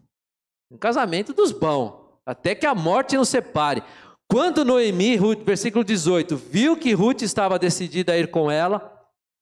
Um 0.71 0.77
casamento 0.77 1.33
dos 1.33 1.51
bons. 1.51 1.93
Até 2.25 2.55
que 2.55 2.65
a 2.65 2.73
morte 2.73 3.17
nos 3.17 3.29
separe. 3.29 3.83
Quando 4.27 4.65
Noemi, 4.65 5.17
versículo 5.45 5.83
18, 5.83 6.35
viu 6.35 6.75
que 6.75 6.93
Ruth 6.93 7.21
estava 7.21 7.59
decidida 7.59 8.13
a 8.13 8.17
ir 8.17 8.31
com 8.31 8.49
ela, 8.49 8.91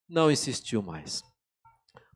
não 0.09 0.29
insistiu 0.29 0.81
mais. 0.81 1.23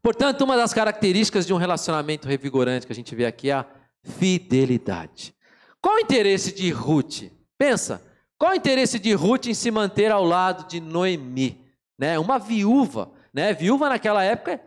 Portanto, 0.01 0.43
uma 0.43 0.57
das 0.57 0.73
características 0.73 1.45
de 1.45 1.53
um 1.53 1.57
relacionamento 1.57 2.27
revigorante 2.27 2.85
que 2.85 2.91
a 2.91 2.95
gente 2.95 3.15
vê 3.15 3.25
aqui 3.25 3.49
é 3.49 3.53
a 3.53 3.65
fidelidade. 4.07 5.33
Qual 5.81 5.95
o 5.95 5.99
interesse 5.99 6.53
de 6.53 6.71
Ruth? 6.71 7.23
Pensa, 7.57 8.01
qual 8.37 8.51
o 8.51 8.55
interesse 8.55 8.99
de 8.99 9.13
Ruth 9.13 9.47
em 9.47 9.53
se 9.53 9.69
manter 9.71 10.11
ao 10.11 10.23
lado 10.23 10.67
de 10.67 10.79
Noemi? 10.79 11.65
Né? 11.97 12.17
Uma 12.19 12.37
viúva, 12.37 13.11
né? 13.33 13.53
Viúva 13.53 13.89
naquela 13.89 14.23
época 14.23 14.61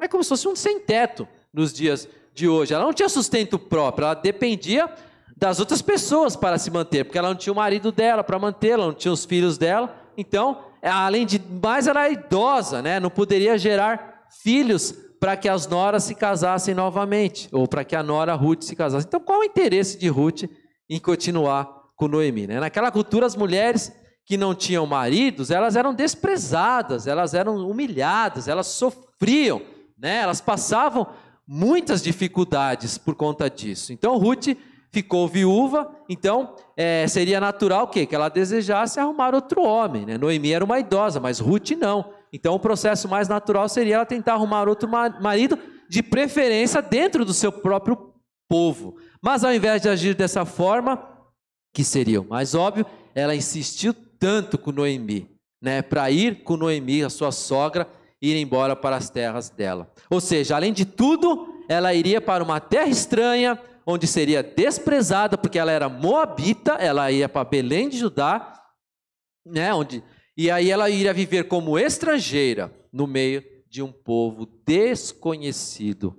é 0.00 0.08
como 0.08 0.22
se 0.22 0.30
fosse 0.30 0.48
um 0.48 0.56
sem-teto 0.56 1.28
nos 1.52 1.72
dias 1.72 2.08
de 2.34 2.48
hoje. 2.48 2.72
Ela 2.72 2.84
não 2.84 2.92
tinha 2.92 3.08
sustento 3.08 3.58
próprio, 3.58 4.04
ela 4.04 4.14
dependia 4.14 4.88
das 5.36 5.58
outras 5.60 5.82
pessoas 5.82 6.36
para 6.36 6.58
se 6.58 6.70
manter, 6.70 7.04
porque 7.04 7.18
ela 7.18 7.28
não 7.28 7.36
tinha 7.36 7.52
o 7.52 7.56
marido 7.56 7.90
dela 7.90 8.22
para 8.22 8.38
mantê-la, 8.38 8.86
não 8.86 8.94
tinha 8.94 9.12
os 9.12 9.24
filhos 9.24 9.58
dela. 9.58 9.94
Então, 10.16 10.64
além 10.82 11.26
de 11.26 11.40
mais, 11.62 11.86
ela 11.86 12.04
era 12.04 12.12
idosa, 12.12 12.82
né? 12.82 13.00
Não 13.00 13.10
poderia 13.10 13.56
gerar 13.58 14.26
filhos 14.42 14.94
para 15.20 15.36
que 15.36 15.48
as 15.48 15.66
noras 15.66 16.04
se 16.04 16.14
casassem 16.14 16.74
novamente, 16.74 17.46
ou 17.52 17.68
para 17.68 17.84
que 17.84 17.94
a 17.94 18.02
nora 18.02 18.34
Ruth 18.34 18.62
se 18.62 18.74
casasse. 18.74 19.06
Então, 19.06 19.20
qual 19.20 19.40
o 19.40 19.44
interesse 19.44 19.98
de 19.98 20.08
Ruth 20.08 20.44
em 20.88 20.98
continuar 20.98 21.70
com 21.94 22.08
Noemi? 22.08 22.46
Né? 22.46 22.58
Naquela 22.58 22.90
cultura, 22.90 23.26
as 23.26 23.36
mulheres 23.36 23.92
que 24.24 24.38
não 24.38 24.54
tinham 24.54 24.86
maridos, 24.86 25.50
elas 25.50 25.76
eram 25.76 25.92
desprezadas, 25.92 27.06
elas 27.06 27.34
eram 27.34 27.68
humilhadas, 27.68 28.48
elas 28.48 28.68
sofriam, 28.68 29.60
né? 29.98 30.18
Elas 30.18 30.40
passavam 30.40 31.06
muitas 31.46 32.02
dificuldades 32.02 32.96
por 32.96 33.14
conta 33.14 33.50
disso. 33.50 33.92
Então, 33.92 34.16
Ruth 34.16 34.56
ficou 34.92 35.28
viúva, 35.28 35.90
então 36.08 36.54
é, 36.76 37.06
seria 37.06 37.40
natural 37.40 37.88
que, 37.88 38.06
que 38.06 38.14
ela 38.14 38.28
desejasse 38.28 38.98
arrumar 38.98 39.34
outro 39.34 39.62
homem. 39.62 40.06
Né? 40.06 40.16
Noemi 40.16 40.52
era 40.52 40.64
uma 40.64 40.78
idosa, 40.78 41.20
mas 41.20 41.40
Ruth 41.40 41.72
não. 41.72 42.12
Então 42.32 42.54
o 42.54 42.60
processo 42.60 43.08
mais 43.08 43.28
natural 43.28 43.68
seria 43.68 43.96
ela 43.96 44.06
tentar 44.06 44.34
arrumar 44.34 44.68
outro 44.68 44.88
marido, 44.88 45.58
de 45.88 46.02
preferência 46.02 46.80
dentro 46.80 47.24
do 47.24 47.34
seu 47.34 47.50
próprio 47.50 48.14
povo. 48.48 48.96
Mas 49.20 49.44
ao 49.44 49.52
invés 49.52 49.82
de 49.82 49.88
agir 49.88 50.14
dessa 50.14 50.44
forma, 50.44 51.02
que 51.74 51.82
seria 51.82 52.20
o 52.20 52.28
mais 52.28 52.54
óbvio, 52.54 52.86
ela 53.14 53.34
insistiu 53.34 53.92
tanto 54.18 54.56
com 54.56 54.70
Noemi, 54.70 55.28
né, 55.60 55.82
para 55.82 56.10
ir 56.10 56.44
com 56.44 56.56
Noemi, 56.56 57.02
a 57.02 57.10
sua 57.10 57.32
sogra, 57.32 57.88
ir 58.22 58.36
embora 58.36 58.76
para 58.76 58.96
as 58.96 59.10
terras 59.10 59.50
dela. 59.50 59.90
Ou 60.08 60.20
seja, 60.20 60.54
além 60.54 60.72
de 60.72 60.84
tudo, 60.84 61.64
ela 61.68 61.92
iria 61.94 62.20
para 62.20 62.44
uma 62.44 62.60
terra 62.60 62.88
estranha, 62.88 63.58
onde 63.86 64.06
seria 64.06 64.42
desprezada, 64.42 65.38
porque 65.38 65.58
ela 65.58 65.72
era 65.72 65.88
moabita, 65.88 66.72
ela 66.74 67.10
ia 67.10 67.28
para 67.28 67.44
Belém 67.44 67.88
de 67.88 67.98
Judá, 67.98 68.62
né, 69.46 69.72
onde, 69.72 70.04
e 70.42 70.50
aí 70.50 70.70
ela 70.70 70.88
iria 70.88 71.12
viver 71.12 71.48
como 71.48 71.78
estrangeira 71.78 72.74
no 72.90 73.06
meio 73.06 73.44
de 73.68 73.82
um 73.82 73.92
povo 73.92 74.48
desconhecido 74.64 76.16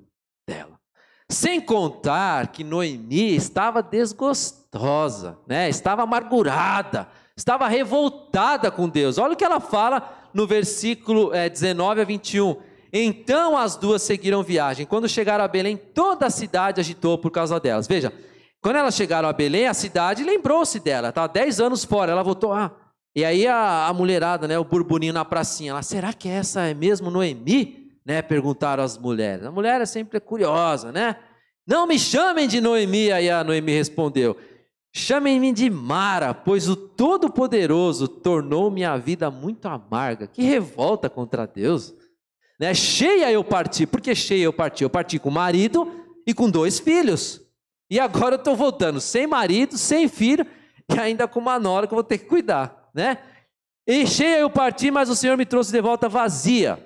dela. 0.48 0.80
Sem 1.28 1.60
contar 1.60 2.52
que 2.52 2.64
Noemi 2.64 3.36
estava 3.36 3.82
desgostosa, 3.82 5.40
né? 5.48 5.68
estava 5.70 6.04
amargurada, 6.04 7.10
estava 7.36 7.68
revoltada 7.68 8.70
com 8.70 8.88
Deus. 8.88 9.18
Olha 9.18 9.34
o 9.34 9.36
que 9.36 9.44
ela 9.44 9.60
fala 9.60 10.30
no 10.36 10.46
versículo 10.46 11.34
é, 11.34 11.50
19 11.50 12.02
a 12.02 12.06
21. 12.06 12.58
Então 12.94 13.58
as 13.58 13.76
duas 13.76 14.04
seguiram 14.04 14.44
viagem. 14.44 14.86
Quando 14.86 15.10
chegaram 15.10 15.44
a 15.44 15.48
Belém, 15.48 15.76
toda 15.76 16.28
a 16.28 16.30
cidade 16.30 16.80
agitou 16.80 17.18
por 17.18 17.32
causa 17.32 17.60
delas. 17.60 17.88
Veja, 17.88 18.14
quando 18.62 18.76
elas 18.76 18.94
chegaram 18.94 19.28
a 19.28 19.34
Belém, 19.34 19.66
a 19.66 19.74
cidade 19.74 20.24
lembrou-se 20.24 20.80
dela. 20.80 21.10
Estava 21.10 21.28
10 21.28 21.60
anos 21.60 21.84
fora. 21.84 22.12
Ela 22.12 22.22
voltou. 22.22 22.54
Ah. 22.54 22.81
E 23.16 23.26
aí 23.26 23.46
a, 23.46 23.88
a 23.88 23.94
mulherada, 23.94 24.48
né, 24.48 24.58
o 24.58 24.64
burburinho 24.64 25.14
na 25.14 25.26
pracinha. 25.26 25.72
Ela, 25.72 25.84
será 25.84 26.14
que 26.14 26.30
essa 26.30 26.62
é 26.62 26.74
mesmo 26.74 27.12
Noemi? 27.12 27.92
Né, 28.06 28.22
perguntaram 28.22 28.84
as 28.84 28.98
mulheres. 28.98 29.46
A 29.46 29.52
mulher 29.52 29.82
é 29.82 29.86
sempre 29.86 30.20
curiosa, 30.20 30.92
né? 30.92 31.18
Não 31.68 31.86
me 31.86 32.00
chamem 32.00 32.48
de 32.48 32.60
Noemi. 32.60 33.12
Aí 33.12 33.30
a 33.30 33.44
Noemi 33.44 33.74
respondeu: 33.74 34.36
Chamem-me 34.94 35.54
de 35.54 35.70
Mara, 35.70 36.34
pois 36.34 36.68
o 36.68 36.76
Todo-Poderoso 36.76 38.08
tornou 38.08 38.72
minha 38.72 38.98
vida 38.98 39.30
muito 39.30 39.68
amarga. 39.68 40.26
Que 40.26 40.42
revolta 40.42 41.10
contra 41.10 41.46
Deus. 41.46 41.94
Né? 42.60 42.74
Cheia 42.74 43.32
eu 43.32 43.44
parti. 43.44 43.86
Por 43.86 44.02
que 44.02 44.16
cheia 44.16 44.44
eu 44.44 44.54
parti? 44.54 44.84
Eu 44.84 44.90
parti 44.90 45.20
com 45.20 45.30
marido 45.30 45.90
e 46.26 46.34
com 46.34 46.50
dois 46.50 46.80
filhos. 46.80 47.42
E 47.90 48.00
agora 48.00 48.36
eu 48.36 48.40
estou 48.40 48.56
voltando 48.56 49.02
sem 49.02 49.28
marido, 49.28 49.78
sem 49.78 50.08
filho 50.08 50.46
e 50.90 51.00
ainda 51.00 51.28
com 51.28 51.40
uma 51.40 51.60
nora 51.60 51.88
que 51.88 51.94
eu 51.94 51.98
vou 51.98 52.04
ter 52.04 52.18
que 52.18 52.26
cuidar, 52.26 52.81
né? 52.94 53.18
E 53.88 54.06
cheia 54.06 54.40
eu 54.40 54.50
parti, 54.50 54.92
mas 54.92 55.10
o 55.10 55.16
Senhor 55.16 55.38
me 55.38 55.46
trouxe 55.46 55.72
de 55.72 55.82
volta 55.82 56.08
vazia. 56.08 56.84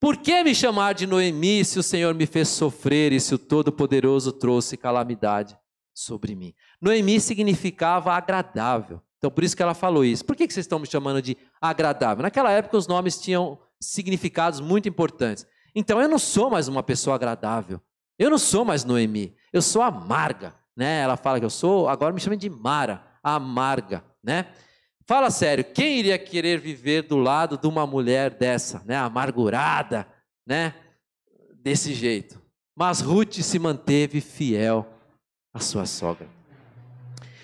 Por 0.00 0.16
que 0.16 0.44
me 0.44 0.54
chamar 0.54 0.92
de 0.92 1.06
Noemi 1.06 1.64
se 1.64 1.78
o 1.78 1.82
Senhor 1.82 2.12
me 2.14 2.26
fez 2.26 2.48
sofrer 2.48 3.12
e 3.12 3.20
se 3.20 3.34
o 3.34 3.38
Todo-Poderoso 3.38 4.32
trouxe 4.32 4.76
calamidade 4.76 5.56
sobre 5.94 6.34
mim? 6.34 6.54
Noemi 6.80 7.20
significava 7.20 8.12
agradável. 8.12 9.00
Então 9.18 9.30
por 9.30 9.42
isso 9.42 9.56
que 9.56 9.62
ela 9.62 9.74
falou 9.74 10.04
isso. 10.04 10.24
Por 10.24 10.36
que 10.36 10.44
vocês 10.44 10.64
estão 10.64 10.78
me 10.78 10.86
chamando 10.86 11.22
de 11.22 11.36
agradável? 11.60 12.22
Naquela 12.22 12.50
época 12.50 12.76
os 12.76 12.86
nomes 12.86 13.18
tinham 13.18 13.58
significados 13.80 14.60
muito 14.60 14.88
importantes. 14.88 15.46
Então 15.74 16.00
eu 16.00 16.08
não 16.08 16.18
sou 16.18 16.50
mais 16.50 16.68
uma 16.68 16.82
pessoa 16.82 17.16
agradável. 17.16 17.80
Eu 18.18 18.30
não 18.30 18.38
sou 18.38 18.64
mais 18.64 18.84
Noemi, 18.84 19.34
eu 19.52 19.60
sou 19.60 19.82
amarga, 19.82 20.54
né? 20.76 21.00
Ela 21.00 21.16
fala 21.16 21.38
que 21.40 21.44
eu 21.44 21.50
sou, 21.50 21.88
agora 21.88 22.12
me 22.12 22.20
chamam 22.20 22.38
de 22.38 22.48
Mara, 22.48 23.02
amarga, 23.22 24.04
né? 24.22 24.46
Fala 25.06 25.30
sério, 25.30 25.64
quem 25.64 25.98
iria 25.98 26.18
querer 26.18 26.58
viver 26.58 27.02
do 27.02 27.18
lado 27.18 27.58
de 27.58 27.66
uma 27.66 27.86
mulher 27.86 28.30
dessa, 28.30 28.82
né? 28.86 28.96
Amargurada, 28.96 30.06
né? 30.46 30.74
Desse 31.62 31.92
jeito. 31.92 32.40
Mas 32.74 33.00
Ruth 33.00 33.34
se 33.40 33.58
manteve 33.58 34.20
fiel 34.20 34.86
à 35.52 35.60
sua 35.60 35.84
sogra. 35.84 36.26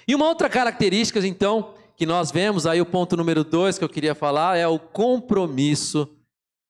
E 0.09 0.15
uma 0.15 0.27
outra 0.27 0.49
característica, 0.49 1.25
então, 1.27 1.75
que 1.97 2.07
nós 2.07 2.31
vemos 2.31 2.67
aí, 2.67 2.81
o 2.81 2.87
ponto 2.87 3.17
número 3.17 3.45
dois 3.45 3.79
que 3.79 3.85
eu 3.85 3.89
queria 3.89 4.15
falar, 4.15 4.57
é 4.57 4.67
o 4.67 4.79
compromisso 4.79 6.09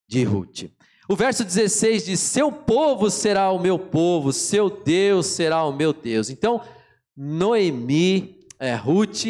de 0.07 0.23
Ruth. 0.25 0.65
O 1.07 1.15
verso 1.15 1.43
16 1.43 2.05
diz: 2.05 2.19
Seu 2.19 2.51
povo 2.51 3.09
será 3.09 3.49
o 3.49 3.59
meu 3.59 3.79
povo, 3.79 4.33
seu 4.33 4.69
Deus 4.69 5.27
será 5.27 5.63
o 5.63 5.71
meu 5.71 5.93
Deus. 5.93 6.29
Então, 6.29 6.61
Noemi, 7.15 8.45
é, 8.59 8.75
Ruth, 8.75 9.25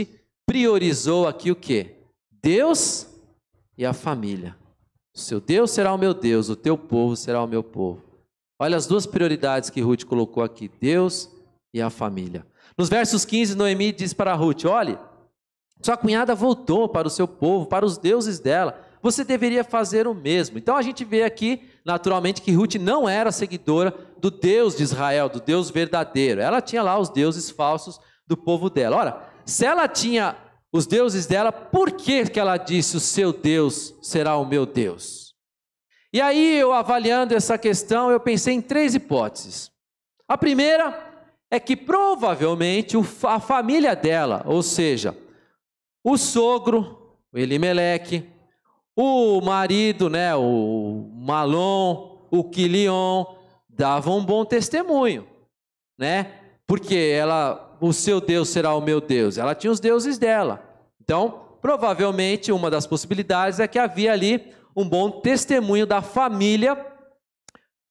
priorizou 0.52 1.30
aqui 1.30 1.50
o 1.50 1.56
que? 1.56 1.96
Deus 2.44 3.08
e 3.78 3.86
a 3.86 3.94
família. 3.94 4.54
Seu 5.14 5.40
Deus 5.40 5.72
será 5.72 5.94
o 5.94 5.98
meu 5.98 6.14
Deus, 6.14 6.50
o 6.50 6.58
teu 6.58 6.78
povo 6.78 7.16
será 7.16 7.42
o 7.42 7.48
meu 7.48 7.64
povo. 7.64 8.04
Olha 8.60 8.76
as 8.76 8.86
duas 8.86 9.06
prioridades 9.06 9.70
que 9.70 9.80
Ruth 9.80 10.04
colocou 10.04 10.44
aqui: 10.44 10.70
Deus 10.78 11.32
e 11.74 11.82
a 11.82 11.90
família. 11.90 12.46
Nos 12.78 12.90
versos 12.90 13.24
15, 13.24 13.56
Noemi 13.56 13.94
diz 13.94 14.14
para 14.14 14.34
Ruth: 14.34 14.66
Olhe, 14.66 14.98
sua 15.82 15.96
cunhada 15.96 16.36
voltou 16.36 16.90
para 16.90 17.08
o 17.08 17.12
seu 17.12 17.30
povo, 17.30 17.66
para 17.66 17.86
os 17.86 17.98
deuses 17.98 18.38
dela 18.38 18.78
você 19.02 19.24
deveria 19.24 19.64
fazer 19.64 20.06
o 20.06 20.14
mesmo. 20.14 20.58
Então 20.58 20.76
a 20.76 20.82
gente 20.82 21.06
vê 21.06 21.24
aqui, 21.24 21.62
naturalmente, 21.86 22.42
que 22.42 22.52
Ruth 22.52 22.76
não 22.76 23.08
era 23.08 23.32
seguidora 23.32 23.94
do 24.20 24.30
Deus 24.30 24.76
de 24.76 24.84
Israel, 24.84 25.30
do 25.30 25.40
Deus 25.40 25.72
verdadeiro. 25.72 26.42
Ela 26.42 26.60
tinha 26.60 26.84
lá 26.84 27.00
os 27.00 27.08
deuses 27.08 27.50
falsos 27.50 28.02
do 28.28 28.36
povo 28.36 28.70
dela. 28.70 28.98
Ora, 28.98 29.31
se 29.46 29.66
ela 29.66 29.88
tinha 29.88 30.38
os 30.72 30.88
deuses 30.88 31.26
dela, 31.26 31.52
por 31.52 31.92
que, 31.92 32.30
que 32.30 32.40
ela 32.40 32.58
disse: 32.58 32.98
O 32.98 33.00
seu 33.00 33.34
Deus 33.34 33.94
será 34.02 34.38
o 34.38 34.46
meu 34.46 34.66
Deus? 34.66 35.36
E 36.14 36.20
aí, 36.20 36.58
eu 36.58 36.74
avaliando 36.74 37.34
essa 37.34 37.58
questão, 37.58 38.12
eu 38.12 38.20
pensei 38.20 38.54
em 38.54 38.62
três 38.62 38.94
hipóteses. 38.96 39.72
A 40.28 40.38
primeira 40.38 41.12
é 41.50 41.60
que 41.60 41.76
provavelmente 41.76 42.98
a 43.24 43.40
família 43.40 43.96
dela, 43.96 44.44
ou 44.46 44.62
seja, 44.64 45.18
o 46.04 46.18
sogro, 46.18 47.18
o 47.34 47.38
Elimeleque, 47.38 48.30
o 48.96 49.42
marido, 49.42 50.10
né, 50.10 50.36
o 50.36 51.10
Malon, 51.14 52.28
o 52.30 52.44
Quilion, 52.44 53.26
davam 53.70 54.18
um 54.18 54.26
bom 54.26 54.46
testemunho, 54.46 55.28
né? 55.98 56.40
Porque 56.68 56.96
ela, 56.96 57.71
o 57.82 57.92
seu 57.92 58.22
Deus 58.22 58.50
será 58.50 58.76
o 58.76 58.80
meu 58.80 59.02
Deus. 59.02 59.40
Ela 59.40 59.56
tinha 59.56 59.72
os 59.72 59.80
deuses 59.80 60.20
dela. 60.20 60.64
Então, 61.02 61.58
provavelmente 61.60 62.52
uma 62.52 62.70
das 62.70 62.86
possibilidades 62.86 63.60
é 63.60 63.68
que 63.68 63.80
havia 63.80 64.14
ali 64.14 64.54
um 64.76 64.88
bom 64.88 65.10
testemunho 65.10 65.88
da 65.88 66.02
família 66.02 66.78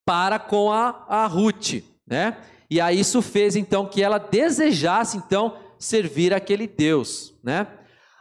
para 0.07 0.38
com 0.38 0.72
a, 0.72 1.05
a 1.09 1.26
Ruth, 1.26 1.83
né? 2.07 2.38
E 2.70 2.81
aí 2.81 3.00
isso 3.00 3.20
fez 3.20 3.57
então 3.57 3.85
que 3.85 4.00
ela 4.00 4.18
desejasse 4.18 5.16
então 5.16 5.57
servir 5.76 6.33
aquele 6.33 6.68
Deus, 6.68 7.35
né? 7.42 7.66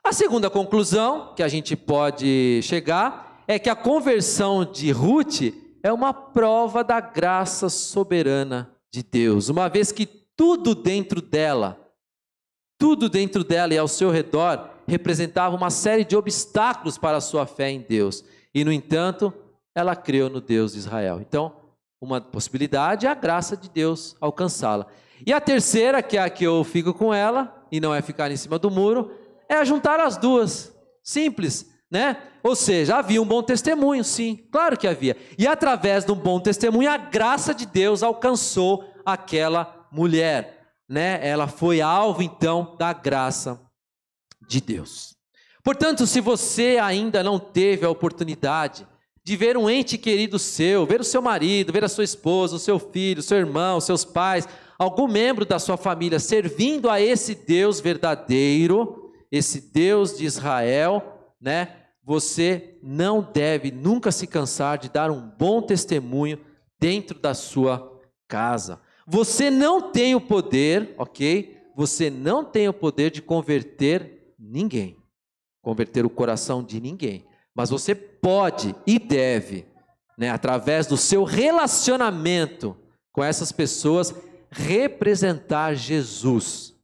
A 0.04 0.12
segunda 0.12 0.50
conclusão 0.50 1.34
que 1.36 1.44
a 1.44 1.48
gente 1.48 1.76
pode 1.76 2.62
chegar 2.64 3.44
é 3.48 3.60
que 3.60 3.70
a 3.70 3.76
conversão 3.76 4.66
de 4.66 4.92
Ruth 4.92 5.54
é 5.84 5.94
uma 5.94 6.14
prova 6.14 6.84
da 6.84 7.00
graça 7.00 7.70
soberana 7.70 8.72
de 8.92 9.04
Deus, 9.04 9.50
uma 9.50 9.70
vez 9.70 9.92
que 9.92 10.19
tudo 10.40 10.74
dentro 10.74 11.22
dela, 11.22 11.78
tudo 12.78 13.10
dentro 13.10 13.44
dela 13.44 13.74
e 13.74 13.78
ao 13.78 13.90
seu 13.90 14.10
redor 14.10 14.70
representava 14.88 15.54
uma 15.54 15.70
série 15.70 16.06
de 16.06 16.16
obstáculos 16.16 16.98
para 16.98 17.18
a 17.18 17.22
sua 17.22 17.46
fé 17.46 17.70
em 17.70 17.82
Deus. 17.82 18.24
E 18.56 18.64
no 18.64 18.72
entanto, 18.72 19.34
ela 19.76 19.98
creu 19.98 20.30
no 20.30 20.40
Deus 20.40 20.72
de 20.72 20.80
Israel. 20.80 21.20
Então, 21.20 21.54
uma 22.00 22.22
possibilidade 22.22 23.06
é 23.06 23.10
a 23.10 23.16
graça 23.16 23.58
de 23.58 23.70
Deus 23.70 24.16
alcançá-la. 24.22 24.88
E 25.28 25.34
a 25.34 25.42
terceira, 25.42 26.02
que 26.02 26.16
é 26.16 26.22
a 26.22 26.30
que 26.30 26.46
eu 26.46 26.64
fico 26.64 26.94
com 26.94 27.14
ela, 27.14 27.68
e 27.70 27.82
não 27.82 27.94
é 27.94 28.02
ficar 28.02 28.32
em 28.32 28.38
cima 28.38 28.58
do 28.58 28.72
muro, 28.72 29.12
é 29.50 29.66
juntar 29.66 30.00
as 30.00 30.16
duas. 30.16 30.74
Simples, 31.04 31.70
né? 31.92 32.16
Ou 32.42 32.56
seja, 32.56 32.96
havia 32.96 33.22
um 33.22 33.26
bom 33.26 33.44
testemunho, 33.44 34.06
sim, 34.06 34.48
claro 34.50 34.78
que 34.78 34.88
havia. 34.88 35.18
E 35.38 35.46
através 35.46 36.06
de 36.06 36.14
um 36.14 36.16
bom 36.16 36.40
testemunho, 36.40 36.90
a 36.90 36.96
graça 36.96 37.54
de 37.54 37.66
Deus 37.66 38.02
alcançou 38.02 38.86
aquela 39.06 39.79
mulher, 39.92 40.74
né? 40.88 41.20
Ela 41.28 41.48
foi 41.48 41.82
alvo 41.82 42.22
então 42.22 42.76
da 42.78 42.94
graça 42.94 43.60
de 44.48 44.60
Deus. 44.60 45.16
Portanto, 45.64 46.08
se 46.08 46.20
você 46.20 46.78
ainda 46.82 47.22
não 47.22 47.38
teve 47.38 47.86
a 47.86 47.90
oportunidade 47.90 48.88
de 49.24 49.36
ver 49.36 49.58
um 49.58 49.70
ente 49.70 49.98
querido 49.98 50.40
seu, 50.40 50.86
ver 50.86 51.02
o 51.02 51.04
seu 51.04 51.22
marido, 51.22 51.72
ver 51.72 51.84
a 51.84 51.90
sua 51.90 52.04
esposa, 52.04 52.56
o 52.56 52.60
seu 52.60 52.80
filho, 52.80 53.20
o 53.20 53.24
seu 53.24 53.38
irmão, 53.38 53.80
seus 53.80 54.04
pais, 54.04 54.48
algum 54.78 55.08
membro 55.08 55.46
da 55.46 55.60
sua 55.60 55.78
família 55.78 56.20
servindo 56.20 56.90
a 56.90 57.00
esse 57.00 57.36
Deus 57.36 57.80
verdadeiro, 57.80 59.12
esse 59.32 59.62
Deus 59.72 60.18
de 60.18 60.26
Israel, 60.26 61.34
né? 61.40 61.76
Você 62.04 62.80
não 62.82 63.22
deve 63.22 63.70
nunca 63.70 64.12
se 64.12 64.26
cansar 64.26 64.80
de 64.80 64.90
dar 64.90 65.12
um 65.12 65.30
bom 65.38 65.62
testemunho 65.62 66.40
dentro 66.80 67.20
da 67.20 67.36
sua 67.36 68.02
casa. 68.28 68.82
Você 69.12 69.50
não 69.50 69.92
tem 69.92 70.14
o 70.14 70.22
poder, 70.22 70.94
ok? 70.96 71.58
Você 71.76 72.12
não 72.12 72.46
tem 72.46 72.70
o 72.70 72.74
poder 72.74 73.10
de 73.10 73.24
converter 73.24 74.36
ninguém, 74.38 74.98
converter 75.64 76.06
o 76.06 76.10
coração 76.12 76.64
de 76.64 76.80
ninguém. 76.80 77.26
Mas 77.56 77.72
você 77.72 77.96
pode 77.96 78.76
e 78.86 79.00
deve, 79.00 79.66
né, 80.16 80.30
através 80.30 80.86
do 80.86 80.96
seu 80.96 81.24
relacionamento 81.24 82.78
com 83.12 83.24
essas 83.24 83.52
pessoas, 83.52 84.14
representar 84.52 85.74
Jesus 85.74 86.76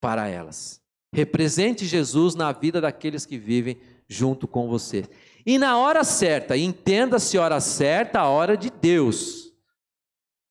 para 0.00 0.28
elas. 0.28 0.80
Represente 1.12 1.84
Jesus 1.84 2.34
na 2.34 2.52
vida 2.52 2.80
daqueles 2.80 3.26
que 3.26 3.36
vivem 3.36 3.78
junto 4.08 4.48
com 4.48 4.66
você. 4.66 5.04
E 5.44 5.58
na 5.58 5.76
hora 5.76 6.04
certa, 6.04 6.56
entenda-se 6.56 7.36
hora 7.36 7.60
certa, 7.60 8.20
a 8.20 8.28
hora 8.30 8.56
de 8.56 8.70
Deus. 8.70 9.49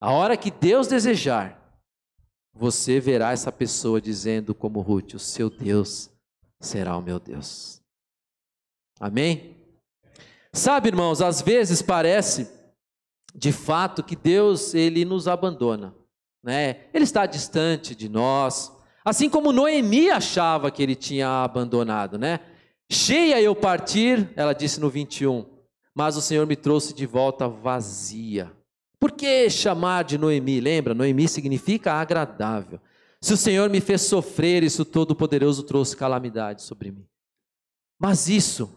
A 0.01 0.11
hora 0.11 0.37
que 0.37 0.49
Deus 0.49 0.87
desejar, 0.87 1.59
você 2.53 2.99
verá 2.99 3.31
essa 3.31 3.51
pessoa 3.51 3.99
dizendo 4.01 4.55
como 4.55 4.81
Ruth, 4.81 5.15
o 5.15 5.19
seu 5.19 5.49
Deus 5.49 6.09
será 6.59 6.95
o 6.97 7.01
meu 7.01 7.19
Deus. 7.19 7.81
Amém? 8.99 9.57
Sabe, 10.53 10.89
irmãos, 10.89 11.21
às 11.21 11.41
vezes 11.41 11.81
parece 11.81 12.49
de 13.35 13.51
fato 13.51 14.03
que 14.03 14.15
Deus 14.15 14.73
ele 14.73 15.05
nos 15.05 15.27
abandona. 15.27 15.93
né? 16.43 16.87
Ele 16.93 17.03
está 17.03 17.25
distante 17.25 17.95
de 17.95 18.09
nós. 18.09 18.71
Assim 19.03 19.29
como 19.29 19.51
Noemi 19.51 20.09
achava 20.09 20.71
que 20.71 20.81
ele 20.81 20.95
tinha 20.95 21.43
abandonado, 21.43 22.17
né? 22.17 22.39
Cheia 22.91 23.41
eu 23.41 23.55
partir, 23.55 24.31
ela 24.35 24.53
disse 24.53 24.79
no 24.79 24.89
21, 24.89 25.45
mas 25.93 26.17
o 26.17 26.21
Senhor 26.21 26.47
me 26.47 26.55
trouxe 26.55 26.93
de 26.93 27.05
volta 27.05 27.47
vazia. 27.47 28.51
Por 28.99 29.11
que 29.11 29.49
chamar 29.49 30.03
de 30.03 30.17
Noemi? 30.17 30.59
Lembra? 30.59 30.93
Noemi 30.93 31.27
significa 31.27 31.93
agradável. 31.93 32.79
Se 33.21 33.33
o 33.33 33.37
Senhor 33.37 33.69
me 33.69 33.79
fez 33.81 34.01
sofrer, 34.01 34.63
isso 34.63 34.83
Todo-Poderoso 34.83 35.63
trouxe 35.63 35.95
calamidade 35.95 36.61
sobre 36.63 36.91
mim. 36.91 37.05
Mas 37.97 38.27
isso 38.29 38.69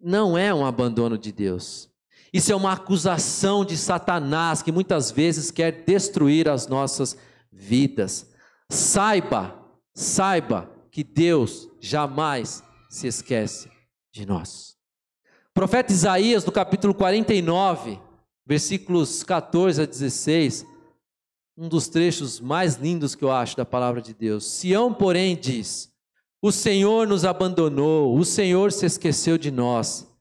não 0.00 0.36
é 0.36 0.52
um 0.52 0.64
abandono 0.64 1.18
de 1.18 1.30
Deus. 1.30 1.90
Isso 2.32 2.52
é 2.52 2.56
uma 2.56 2.72
acusação 2.72 3.64
de 3.64 3.76
Satanás 3.76 4.62
que 4.62 4.70
muitas 4.72 5.10
vezes 5.10 5.50
quer 5.50 5.84
destruir 5.84 6.48
as 6.48 6.66
nossas 6.66 7.16
vidas. 7.52 8.30
Saiba, 8.68 9.54
saiba 9.94 10.70
que 10.90 11.02
Deus 11.02 11.68
jamais 11.80 12.62
se 12.88 13.06
esquece 13.06 13.70
de 14.12 14.24
nós. 14.24 14.76
O 15.50 15.54
profeta 15.54 15.92
Isaías, 15.92 16.44
no 16.44 16.52
capítulo 16.52 16.94
49, 16.94 17.98
versículos 18.50 19.22
14 19.22 19.80
a 19.80 19.86
16, 19.86 20.66
um 21.56 21.68
dos 21.68 21.86
trechos 21.86 22.40
mais 22.40 22.74
lindos 22.74 23.14
que 23.14 23.22
eu 23.22 23.30
acho 23.30 23.56
da 23.56 23.64
palavra 23.64 24.02
de 24.02 24.12
Deus. 24.12 24.44
Sião, 24.44 24.92
porém, 24.92 25.36
diz: 25.36 25.92
O 26.42 26.50
Senhor 26.50 27.06
nos 27.06 27.24
abandonou, 27.24 28.18
o 28.18 28.24
Senhor 28.24 28.72
se 28.72 28.84
esqueceu 28.84 29.38
de 29.38 29.52
nós. 29.52 30.12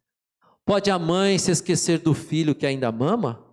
Pode 0.64 0.92
a 0.92 1.00
mãe 1.00 1.40
se 1.40 1.50
esquecer 1.50 1.98
do 1.98 2.14
filho 2.14 2.54
que 2.54 2.68
ainda 2.68 2.92
mama? 2.92 3.44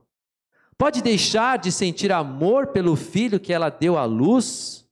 Pode 0.77 1.01
deixar 1.01 1.57
de 1.57 1.73
sentir 1.73 2.13
amor 2.13 2.67
pelo 2.67 2.97
filho 2.97 3.41
que 3.41 3.55
ela 3.55 3.71
deu 3.71 3.97
à 3.97 4.05
luz? 4.05 4.87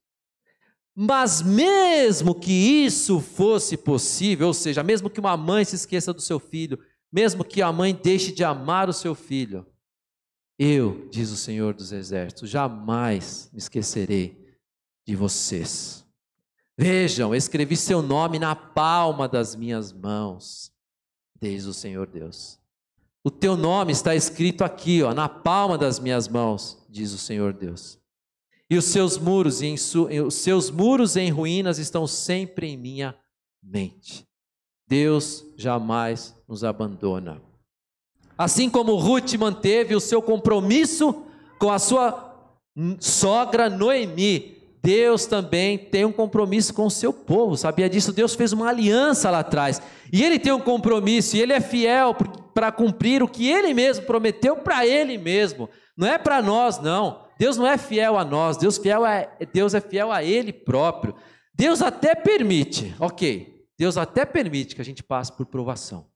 Mas 0.96 1.42
mesmo 1.42 2.34
que 2.34 2.52
isso 2.52 3.20
fosse 3.20 3.76
possível, 3.76 4.46
ou 4.46 4.54
seja, 4.54 4.82
mesmo 4.82 5.10
que 5.10 5.20
uma 5.20 5.36
mãe 5.36 5.62
se 5.62 5.76
esqueça 5.76 6.10
do 6.10 6.22
seu 6.22 6.40
filho, 6.40 6.78
mesmo 7.12 7.44
que 7.44 7.60
a 7.60 7.70
mãe 7.70 7.94
deixe 7.94 8.32
de 8.32 8.42
amar 8.42 8.88
o 8.88 8.92
seu 8.94 9.14
filho, 9.14 9.66
eu, 10.58 11.08
diz 11.10 11.30
o 11.30 11.36
Senhor 11.36 11.74
dos 11.74 11.92
Exércitos, 11.92 12.50
jamais 12.50 13.48
me 13.52 13.58
esquecerei 13.58 14.56
de 15.06 15.16
vocês. 15.16 16.04
Vejam, 16.76 17.34
escrevi 17.34 17.76
seu 17.76 18.02
nome 18.02 18.38
na 18.38 18.54
palma 18.54 19.28
das 19.28 19.54
minhas 19.54 19.92
mãos 19.92 20.74
diz 21.50 21.66
o 21.66 21.74
Senhor 21.74 22.06
Deus. 22.06 22.58
O 23.22 23.30
teu 23.30 23.56
nome 23.56 23.92
está 23.92 24.14
escrito 24.14 24.62
aqui, 24.64 25.02
ó, 25.02 25.14
na 25.14 25.28
palma 25.28 25.78
das 25.78 25.98
minhas 25.98 26.28
mãos, 26.28 26.84
diz 26.88 27.12
o 27.12 27.18
Senhor 27.18 27.52
Deus. 27.52 27.98
E 28.68 28.76
os 28.76 28.86
seus 28.86 29.18
muros 29.18 29.62
em 29.62 29.76
su, 29.76 30.08
os 30.26 30.34
seus 30.34 30.70
muros 30.70 31.16
em 31.16 31.30
ruínas 31.30 31.78
estão 31.78 32.06
sempre 32.06 32.68
em 32.68 32.76
minha 32.76 33.16
mente. 33.62 34.26
Deus 34.86 35.44
jamais 35.56 36.34
nos 36.46 36.64
abandona. 36.64 37.42
Assim 38.36 38.68
como 38.68 38.96
Ruth 38.96 39.34
manteve 39.34 39.94
o 39.94 40.00
seu 40.00 40.20
compromisso 40.20 41.24
com 41.58 41.70
a 41.70 41.78
sua 41.78 42.34
sogra 42.98 43.70
Noemi, 43.70 44.54
Deus 44.82 45.24
também 45.24 45.78
tem 45.78 46.04
um 46.04 46.12
compromisso 46.12 46.74
com 46.74 46.84
o 46.84 46.90
seu 46.90 47.10
povo, 47.10 47.56
sabia 47.56 47.88
disso? 47.88 48.12
Deus 48.12 48.34
fez 48.34 48.52
uma 48.52 48.68
aliança 48.68 49.30
lá 49.30 49.38
atrás, 49.38 49.80
e 50.12 50.22
Ele 50.22 50.38
tem 50.38 50.52
um 50.52 50.60
compromisso, 50.60 51.36
e 51.36 51.40
Ele 51.40 51.54
é 51.54 51.60
fiel 51.60 52.14
para 52.52 52.70
cumprir 52.70 53.22
o 53.22 53.28
que 53.28 53.48
Ele 53.48 53.72
mesmo 53.72 54.04
prometeu 54.04 54.56
para 54.56 54.86
Ele 54.86 55.16
mesmo, 55.16 55.70
não 55.96 56.06
é 56.06 56.18
para 56.18 56.42
nós, 56.42 56.78
não. 56.80 57.24
Deus 57.38 57.56
não 57.56 57.66
é 57.66 57.78
fiel 57.78 58.18
a 58.18 58.24
nós, 58.24 58.56
Deus, 58.56 58.76
fiel 58.76 59.04
a, 59.04 59.26
Deus 59.52 59.72
é 59.72 59.80
fiel 59.80 60.12
a 60.12 60.22
Ele 60.22 60.52
próprio. 60.52 61.14
Deus 61.54 61.80
até 61.80 62.14
permite, 62.14 62.94
ok, 63.00 63.64
Deus 63.78 63.96
até 63.96 64.24
permite 64.26 64.74
que 64.74 64.82
a 64.82 64.84
gente 64.84 65.02
passe 65.02 65.32
por 65.32 65.46
provação. 65.46 66.06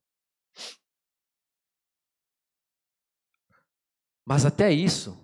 Mas 4.28 4.44
até 4.44 4.70
isso, 4.70 5.18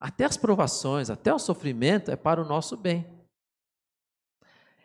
até 0.00 0.24
as 0.24 0.36
provações, 0.36 1.10
até 1.10 1.32
o 1.32 1.38
sofrimento 1.38 2.10
é 2.10 2.16
para 2.16 2.42
o 2.42 2.44
nosso 2.44 2.76
bem. 2.76 3.06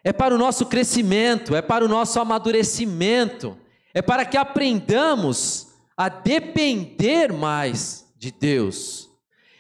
É 0.04 0.14
para 0.14 0.36
o 0.36 0.38
nosso 0.38 0.68
crescimento, 0.68 1.56
é 1.56 1.62
para 1.64 1.84
o 1.84 1.88
nosso 1.88 2.20
amadurecimento, 2.20 3.58
é 3.96 4.02
para 4.04 4.26
que 4.26 4.38
aprendamos 4.38 5.70
a 5.98 6.08
depender 6.08 7.34
mais 7.34 8.14
de 8.16 8.32
Deus. 8.32 9.10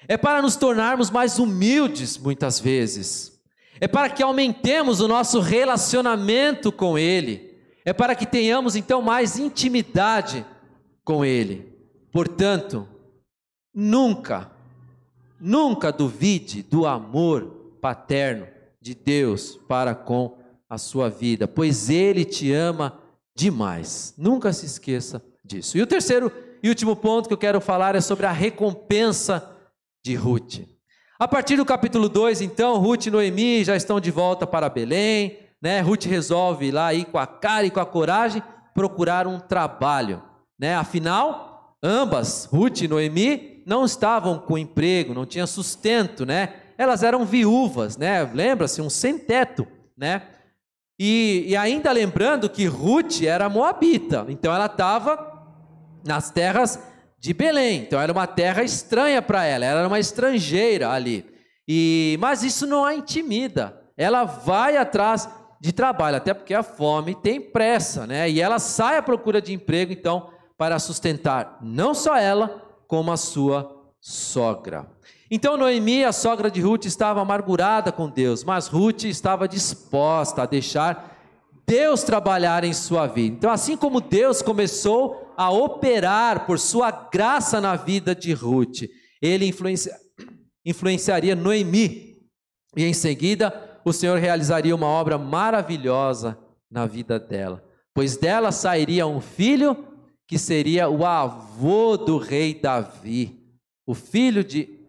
É 0.07 0.15
para 0.15 0.43
nos 0.43 0.55
tornarmos 0.55 1.09
mais 1.09 1.39
humildes 1.39 2.19
muitas 2.19 2.59
vezes. 2.59 3.41
É 3.81 3.87
para 3.87 4.11
que 4.11 4.21
aumentemos 4.21 5.01
o 5.01 5.07
nosso 5.07 5.39
relacionamento 5.39 6.71
com 6.71 6.99
Ele. 6.99 7.59
É 7.83 7.93
para 7.93 8.13
que 8.13 8.27
tenhamos 8.27 8.75
então 8.75 9.01
mais 9.01 9.39
intimidade 9.39 10.45
com 11.03 11.25
Ele. 11.25 11.75
Portanto, 12.11 12.87
nunca 13.75 14.55
Nunca 15.39 15.91
duvide 15.91 16.63
do 16.63 16.87
amor 16.87 17.77
paterno 17.81 18.47
de 18.81 18.95
Deus 18.95 19.59
para 19.67 19.93
com 19.93 20.37
a 20.69 20.77
sua 20.77 21.09
vida, 21.09 21.47
pois 21.47 21.89
Ele 21.89 22.23
te 22.23 22.51
ama 22.53 22.99
demais. 23.35 24.13
Nunca 24.17 24.53
se 24.53 24.65
esqueça 24.65 25.21
disso. 25.43 25.77
E 25.77 25.81
o 25.81 25.87
terceiro 25.87 26.31
e 26.63 26.69
último 26.69 26.95
ponto 26.95 27.27
que 27.27 27.33
eu 27.33 27.37
quero 27.37 27.59
falar 27.61 27.95
é 27.95 28.01
sobre 28.01 28.25
a 28.25 28.31
recompensa 28.31 29.51
de 30.03 30.15
Ruth. 30.15 30.61
A 31.19 31.27
partir 31.27 31.57
do 31.57 31.65
capítulo 31.65 32.09
2, 32.09 32.41
então, 32.41 32.77
Ruth 32.77 33.05
e 33.05 33.11
Noemi 33.11 33.63
já 33.63 33.75
estão 33.75 33.99
de 33.99 34.11
volta 34.11 34.47
para 34.47 34.69
Belém, 34.69 35.37
né? 35.61 35.79
Ruth 35.81 36.05
resolve 36.05 36.71
lá 36.71 36.93
ir 36.93 37.05
com 37.05 37.17
a 37.17 37.27
cara 37.27 37.67
e 37.67 37.71
com 37.71 37.79
a 37.79 37.85
coragem 37.85 38.41
procurar 38.73 39.27
um 39.27 39.39
trabalho, 39.39 40.23
né? 40.59 40.75
Afinal, 40.75 41.77
ambas, 41.83 42.45
Ruth 42.45 42.81
e 42.81 42.87
Noemi, 42.87 43.54
não 43.65 43.83
estavam 43.83 44.37
com 44.37 44.57
emprego, 44.57 45.13
não 45.13 45.25
tinham 45.25 45.47
sustento, 45.47 46.25
né? 46.25 46.53
Elas 46.77 47.03
eram 47.03 47.25
viúvas, 47.25 47.97
né? 47.97 48.23
Lembra-se, 48.23 48.81
um 48.81 48.89
sem-teto, 48.89 49.67
né? 49.97 50.21
E, 50.99 51.45
e, 51.47 51.57
ainda 51.57 51.91
lembrando 51.91 52.49
que 52.49 52.65
Ruth 52.67 53.21
era 53.23 53.49
moabita, 53.49 54.25
então 54.29 54.53
ela 54.53 54.67
estava 54.67 55.33
nas 56.05 56.31
terras 56.31 56.79
de 57.19 57.33
Belém, 57.33 57.81
então 57.81 57.99
era 57.99 58.11
uma 58.13 58.27
terra 58.27 58.63
estranha 58.63 59.21
para 59.21 59.43
ela, 59.43 59.65
ela 59.65 59.79
era 59.79 59.87
uma 59.87 59.99
estrangeira 59.99 60.89
ali. 60.91 61.25
E 61.67 62.17
mas 62.21 62.43
isso 62.43 62.65
não 62.65 62.85
a 62.85 62.95
intimida. 62.95 63.81
Ela 63.97 64.23
vai 64.23 64.77
atrás 64.77 65.27
de 65.59 65.73
trabalho, 65.73 66.17
até 66.17 66.33
porque 66.33 66.53
a 66.53 66.63
fome 66.63 67.15
tem 67.15 67.41
pressa, 67.41 68.05
né? 68.05 68.29
E 68.29 68.39
ela 68.39 68.59
sai 68.59 68.97
à 68.97 69.01
procura 69.01 69.41
de 69.41 69.51
emprego, 69.53 69.91
então, 69.91 70.29
para 70.57 70.79
sustentar 70.79 71.57
não 71.61 71.93
só 71.93 72.15
ela, 72.15 72.64
como 72.87 73.11
a 73.11 73.17
sua 73.17 73.91
sogra. 73.99 74.87
Então 75.29 75.57
Noemi, 75.57 76.03
a 76.03 76.11
sogra 76.11 76.51
de 76.51 76.61
Ruth, 76.61 76.85
estava 76.85 77.21
amargurada 77.21 77.91
com 77.91 78.09
Deus, 78.09 78.43
mas 78.43 78.67
Ruth 78.67 79.05
estava 79.05 79.47
disposta 79.47 80.43
a 80.43 80.45
deixar 80.45 81.15
Deus 81.67 82.03
trabalhar 82.03 82.63
em 82.63 82.73
sua 82.73 83.07
vida. 83.07 83.35
Então, 83.35 83.51
assim 83.51 83.75
como 83.75 83.99
Deus 83.99 84.41
começou 84.41 85.33
a 85.35 85.49
operar 85.49 86.45
por 86.45 86.59
sua 86.59 86.91
graça 86.91 87.59
na 87.59 87.75
vida 87.75 88.13
de 88.13 88.33
Ruth, 88.33 88.83
ele 89.21 89.47
influencia, 89.47 89.95
influenciaria 90.63 91.35
Noemi, 91.35 92.17
e 92.77 92.83
em 92.83 92.93
seguida 92.93 93.79
o 93.83 93.91
Senhor 93.91 94.19
realizaria 94.19 94.75
uma 94.75 94.87
obra 94.87 95.17
maravilhosa 95.17 96.37
na 96.69 96.85
vida 96.85 97.19
dela, 97.19 97.63
pois 97.93 98.17
dela 98.17 98.51
sairia 98.51 99.07
um 99.07 99.19
filho 99.19 99.94
que 100.27 100.39
seria 100.39 100.89
o 100.89 101.05
avô 101.05 101.97
do 101.97 102.17
rei 102.17 102.53
Davi. 102.53 103.43
O 103.85 103.93
filho 103.93 104.43
de 104.43 104.79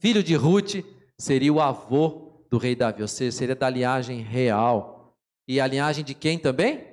filho 0.00 0.22
de 0.22 0.34
Ruth 0.34 0.84
seria 1.18 1.52
o 1.52 1.60
avô 1.60 2.44
do 2.50 2.58
rei 2.58 2.74
Davi, 2.74 3.02
ou 3.02 3.08
seja, 3.08 3.36
seria 3.36 3.54
da 3.54 3.68
linhagem 3.68 4.20
real. 4.20 5.16
E 5.46 5.60
a 5.60 5.66
linhagem 5.66 6.04
de 6.04 6.14
quem 6.14 6.38
também? 6.38 6.88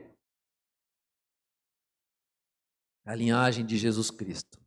A 3.05 3.15
linhagem 3.15 3.65
de 3.65 3.77
Jesus 3.77 4.11
Cristo. 4.11 4.59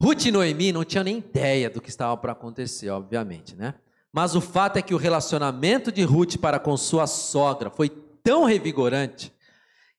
Ruth 0.00 0.26
e 0.26 0.30
Noemi 0.30 0.70
não 0.70 0.84
tinham 0.84 1.02
nem 1.02 1.18
ideia 1.18 1.68
do 1.68 1.80
que 1.80 1.88
estava 1.88 2.16
para 2.16 2.32
acontecer, 2.32 2.90
obviamente, 2.90 3.56
né? 3.56 3.74
Mas 4.12 4.36
o 4.36 4.40
fato 4.40 4.76
é 4.76 4.82
que 4.82 4.94
o 4.94 4.98
relacionamento 4.98 5.90
de 5.90 6.02
Ruth 6.02 6.36
para 6.36 6.60
com 6.60 6.76
sua 6.76 7.06
sogra 7.06 7.70
foi 7.70 7.88
tão 8.22 8.44
revigorante 8.44 9.32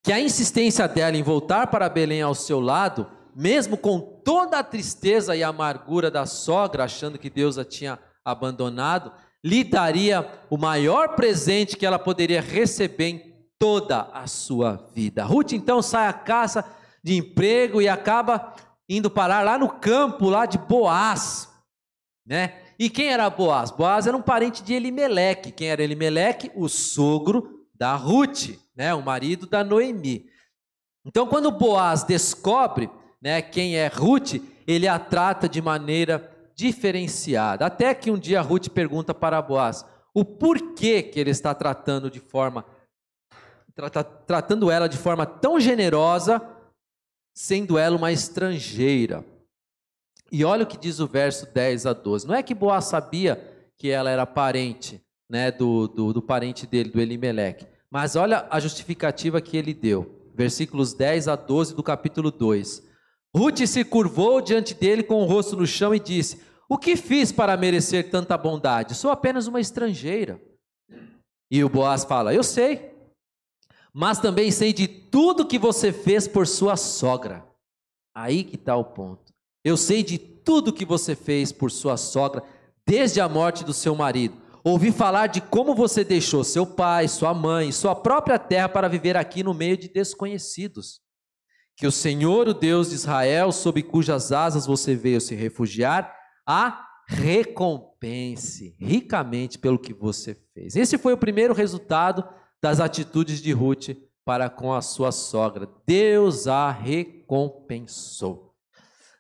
que 0.10 0.14
a 0.14 0.20
insistência 0.20 0.88
dela 0.88 1.16
em 1.16 1.22
voltar 1.22 1.68
para 1.68 1.88
Belém 1.88 2.24
ao 2.24 2.34
seu 2.34 2.60
lado, 2.60 3.06
mesmo 3.36 3.78
com 3.78 4.00
toda 4.00 4.58
a 4.58 4.64
tristeza 4.64 5.36
e 5.36 5.44
amargura 5.44 6.10
da 6.10 6.26
sogra, 6.26 6.86
achando 6.86 7.20
que 7.20 7.30
Deus 7.30 7.60
a 7.60 7.64
tinha 7.64 8.00
abandonado, 8.26 9.12
lhe 9.44 9.64
daria 9.64 10.28
o 10.50 10.58
maior 10.58 11.10
presente 11.10 11.78
que 11.78 11.86
ela 11.86 12.00
poderia 12.00 12.42
receber 12.42 13.06
em 13.06 13.36
toda 13.60 14.10
a 14.12 14.26
sua 14.26 14.84
vida. 14.96 15.24
Ruth 15.24 15.52
então 15.52 15.80
sai 15.80 16.08
à 16.08 16.14
caça 16.14 16.66
de 17.04 17.16
emprego 17.16 17.80
e 17.80 17.88
acaba 17.88 18.56
indo 18.90 19.12
parar 19.12 19.46
lá 19.46 19.60
no 19.60 19.70
campo 19.70 20.28
lá 20.28 20.48
de 20.48 20.58
Boaz, 20.58 21.50
né? 22.26 22.56
E 22.80 22.90
quem 22.90 23.10
era 23.10 23.30
Boaz? 23.30 23.70
Boaz 23.70 24.08
era 24.08 24.18
um 24.18 24.24
parente 24.24 24.64
de 24.64 24.74
Elimeleque. 24.74 25.52
Quem 25.52 25.68
era 25.68 25.84
Elimeleque? 25.84 26.52
O 26.56 26.68
sogro 26.68 27.59
da 27.80 27.96
Ruth, 27.96 28.50
né? 28.76 28.94
O 28.94 29.02
marido 29.02 29.48
da 29.48 29.64
Noemi. 29.64 30.30
Então, 31.06 31.26
quando 31.26 31.50
Boaz 31.50 32.04
descobre, 32.04 32.90
né, 33.22 33.42
quem 33.42 33.78
é 33.78 33.88
Ruth, 33.88 34.36
ele 34.68 34.88
a 34.88 35.00
trata 35.00 35.48
de 35.48 35.62
maneira 35.62 36.30
diferenciada. 36.54 37.66
Até 37.66 37.96
que 37.96 38.12
um 38.12 38.20
dia 38.20 38.42
Ruth 38.42 38.68
pergunta 38.68 39.14
para 39.14 39.42
Boaz 39.42 39.86
o 40.14 40.26
porquê 40.26 41.02
que 41.02 41.20
ele 41.20 41.30
está 41.30 41.56
tratando 41.56 42.12
de 42.12 42.20
forma 42.20 42.66
tratando 44.28 44.70
ela 44.70 44.90
de 44.90 44.98
forma 44.98 45.26
tão 45.26 45.58
generosa, 45.58 46.42
sendo 47.34 47.78
ela 47.78 47.96
uma 47.96 48.12
estrangeira. 48.12 49.24
E 50.30 50.44
olha 50.44 50.66
o 50.66 50.68
que 50.68 50.78
diz 50.78 51.00
o 51.00 51.08
verso 51.08 51.46
10 51.54 51.86
a 51.86 51.94
12. 51.94 52.28
Não 52.28 52.36
é 52.36 52.44
que 52.44 52.54
Boaz 52.54 52.86
sabia 52.86 53.38
que 53.78 53.90
ela 53.90 54.10
era 54.10 54.26
parente, 54.26 55.02
né, 55.30 55.52
do, 55.52 55.88
do, 55.88 56.14
do 56.14 56.22
parente 56.22 56.66
dele, 56.66 56.90
do 56.90 57.00
Elimeleque. 57.00 57.68
Mas 57.92 58.16
olha 58.16 58.48
a 58.50 58.60
justificativa 58.60 59.40
que 59.40 59.56
ele 59.56 59.74
deu. 59.74 60.32
Versículos 60.36 60.94
10 60.94 61.28
a 61.28 61.36
12 61.36 61.76
do 61.76 61.84
capítulo 61.84 62.32
2. 62.32 62.84
Ruth 63.36 63.60
se 63.68 63.84
curvou 63.84 64.42
diante 64.42 64.74
dele 64.74 65.04
com 65.04 65.22
o 65.22 65.26
rosto 65.26 65.56
no 65.56 65.68
chão 65.68 65.94
e 65.94 66.00
disse: 66.00 66.42
O 66.68 66.78
que 66.78 66.96
fiz 66.96 67.32
para 67.32 67.58
merecer 67.58 68.10
tanta 68.10 68.38
bondade? 68.38 68.96
Sou 68.96 69.12
apenas 69.12 69.48
uma 69.48 69.60
estrangeira. 69.60 70.42
E 71.52 71.64
o 71.64 71.70
Boaz 71.70 72.04
fala: 72.04 72.34
Eu 72.34 72.44
sei, 72.44 72.92
mas 73.94 74.20
também 74.20 74.52
sei 74.52 74.72
de 74.72 74.88
tudo 74.88 75.46
que 75.46 75.60
você 75.60 75.92
fez 75.92 76.28
por 76.28 76.48
sua 76.48 76.78
sogra. 76.78 77.46
Aí 78.16 78.44
que 78.44 78.56
está 78.56 78.76
o 78.76 78.84
ponto. 78.84 79.34
Eu 79.64 79.78
sei 79.78 80.04
de 80.04 80.18
tudo 80.18 80.74
que 80.74 80.86
você 80.86 81.16
fez 81.16 81.52
por 81.52 81.70
sua 81.70 81.98
sogra, 81.98 82.44
desde 82.88 83.20
a 83.20 83.30
morte 83.30 83.64
do 83.64 83.74
seu 83.74 83.96
marido. 83.96 84.36
Ouvi 84.70 84.92
falar 84.92 85.26
de 85.26 85.42
como 85.42 85.74
você 85.74 86.04
deixou 86.04 86.44
seu 86.44 86.64
pai, 86.64 87.08
sua 87.08 87.34
mãe, 87.34 87.72
sua 87.72 87.96
própria 87.96 88.38
terra 88.38 88.70
para 88.70 88.88
viver 88.88 89.18
aqui 89.18 89.42
no 89.42 89.52
meio 89.52 89.76
de 89.76 89.90
desconhecidos. 89.90 91.02
Que 91.76 91.88
o 91.88 91.92
Senhor, 91.92 92.48
o 92.48 92.54
Deus 92.54 92.90
de 92.90 92.96
Israel, 92.96 93.52
sob 93.52 93.82
cujas 93.82 94.32
asas 94.32 94.68
você 94.68 94.94
veio 94.96 95.20
se 95.20 95.34
refugiar, 95.34 96.16
a 96.46 96.86
recompense 97.08 98.76
ricamente 98.80 99.58
pelo 99.58 99.80
que 99.80 99.92
você 99.92 100.38
fez. 100.54 100.76
Esse 100.76 101.00
foi 101.00 101.14
o 101.14 101.18
primeiro 101.18 101.56
resultado 101.56 102.24
das 102.62 102.80
atitudes 102.80 103.42
de 103.42 103.52
Ruth 103.52 103.98
para 104.24 104.52
com 104.52 104.72
a 104.72 104.84
sua 104.84 105.12
sogra. 105.12 105.68
Deus 105.88 106.46
a 106.46 106.70
recompensou. 106.70 108.54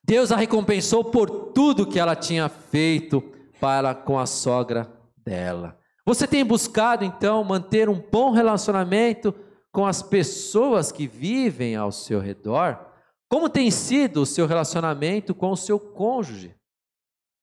Deus 0.03 0.31
a 0.31 0.35
recompensou 0.35 1.05
por 1.05 1.51
tudo 1.53 1.87
que 1.87 1.97
ela 1.97 2.15
tinha 2.15 2.47
feito 2.49 3.19
para 3.59 3.95
com 3.95 4.19
a 4.19 4.27
sogra 4.27 4.98
dela. 5.23 5.77
Você 6.05 6.27
tem 6.27 6.43
buscado 6.43 7.05
então 7.05 7.43
manter 7.43 7.87
um 7.89 7.99
bom 7.99 8.31
relacionamento 8.31 9.33
com 9.71 9.85
as 9.85 10.01
pessoas 10.01 10.91
que 10.91 11.07
vivem 11.07 11.75
ao 11.75 11.91
seu 11.91 12.19
redor? 12.19 12.87
Como 13.29 13.49
tem 13.49 13.69
sido 13.69 14.21
o 14.21 14.25
seu 14.25 14.47
relacionamento 14.47 15.35
com 15.35 15.51
o 15.51 15.57
seu 15.57 15.79
cônjuge? 15.79 16.55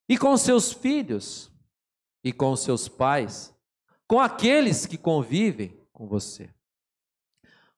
E 0.09 0.19
com 0.19 0.33
os 0.33 0.41
seus 0.41 0.73
filhos? 0.73 1.51
E 2.25 2.33
com 2.33 2.51
os 2.51 2.61
seus 2.61 2.89
pais? 2.89 3.55
Com 4.09 4.21
aqueles 4.21 4.87
que 4.87 4.99
convivem 4.99 5.81
com 5.93 6.09
você? 6.09 6.51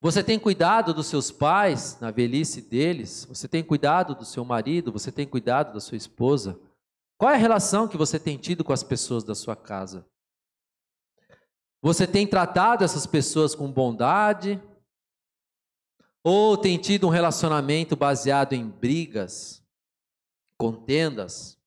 Você 0.00 0.22
tem 0.22 0.38
cuidado 0.38 0.94
dos 0.94 1.06
seus 1.06 1.30
pais 1.30 1.98
na 2.00 2.10
velhice 2.10 2.62
deles? 2.62 3.26
Você 3.28 3.48
tem 3.48 3.64
cuidado 3.64 4.14
do 4.14 4.24
seu 4.24 4.44
marido? 4.44 4.92
Você 4.92 5.10
tem 5.10 5.26
cuidado 5.26 5.74
da 5.74 5.80
sua 5.80 5.96
esposa? 5.96 6.58
Qual 7.18 7.32
é 7.32 7.34
a 7.34 7.38
relação 7.38 7.88
que 7.88 7.96
você 7.96 8.18
tem 8.18 8.38
tido 8.38 8.62
com 8.62 8.72
as 8.72 8.84
pessoas 8.84 9.24
da 9.24 9.34
sua 9.34 9.56
casa? 9.56 10.06
Você 11.82 12.06
tem 12.06 12.26
tratado 12.26 12.84
essas 12.84 13.06
pessoas 13.06 13.56
com 13.56 13.70
bondade? 13.70 14.62
Ou 16.22 16.56
tem 16.56 16.78
tido 16.78 17.08
um 17.08 17.10
relacionamento 17.10 17.96
baseado 17.96 18.52
em 18.52 18.68
brigas, 18.68 19.64
contendas, 20.56 21.58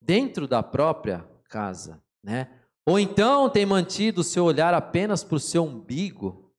dentro 0.00 0.48
da 0.48 0.62
própria 0.62 1.28
casa, 1.48 2.02
né? 2.22 2.60
Ou 2.84 2.98
então 2.98 3.50
tem 3.50 3.66
mantido 3.66 4.20
o 4.20 4.24
seu 4.24 4.44
olhar 4.44 4.72
apenas 4.72 5.22
para 5.22 5.36
o 5.36 5.40
seu 5.40 5.64
umbigo, 5.64 6.52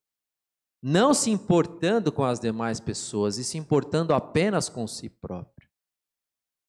não 0.82 1.14
se 1.14 1.30
importando 1.30 2.12
com 2.12 2.24
as 2.24 2.40
demais 2.40 2.80
pessoas 2.80 3.38
e 3.38 3.44
se 3.44 3.58
importando 3.58 4.14
apenas 4.14 4.70
com 4.70 4.86
si 4.86 5.10
próprio. 5.10 5.57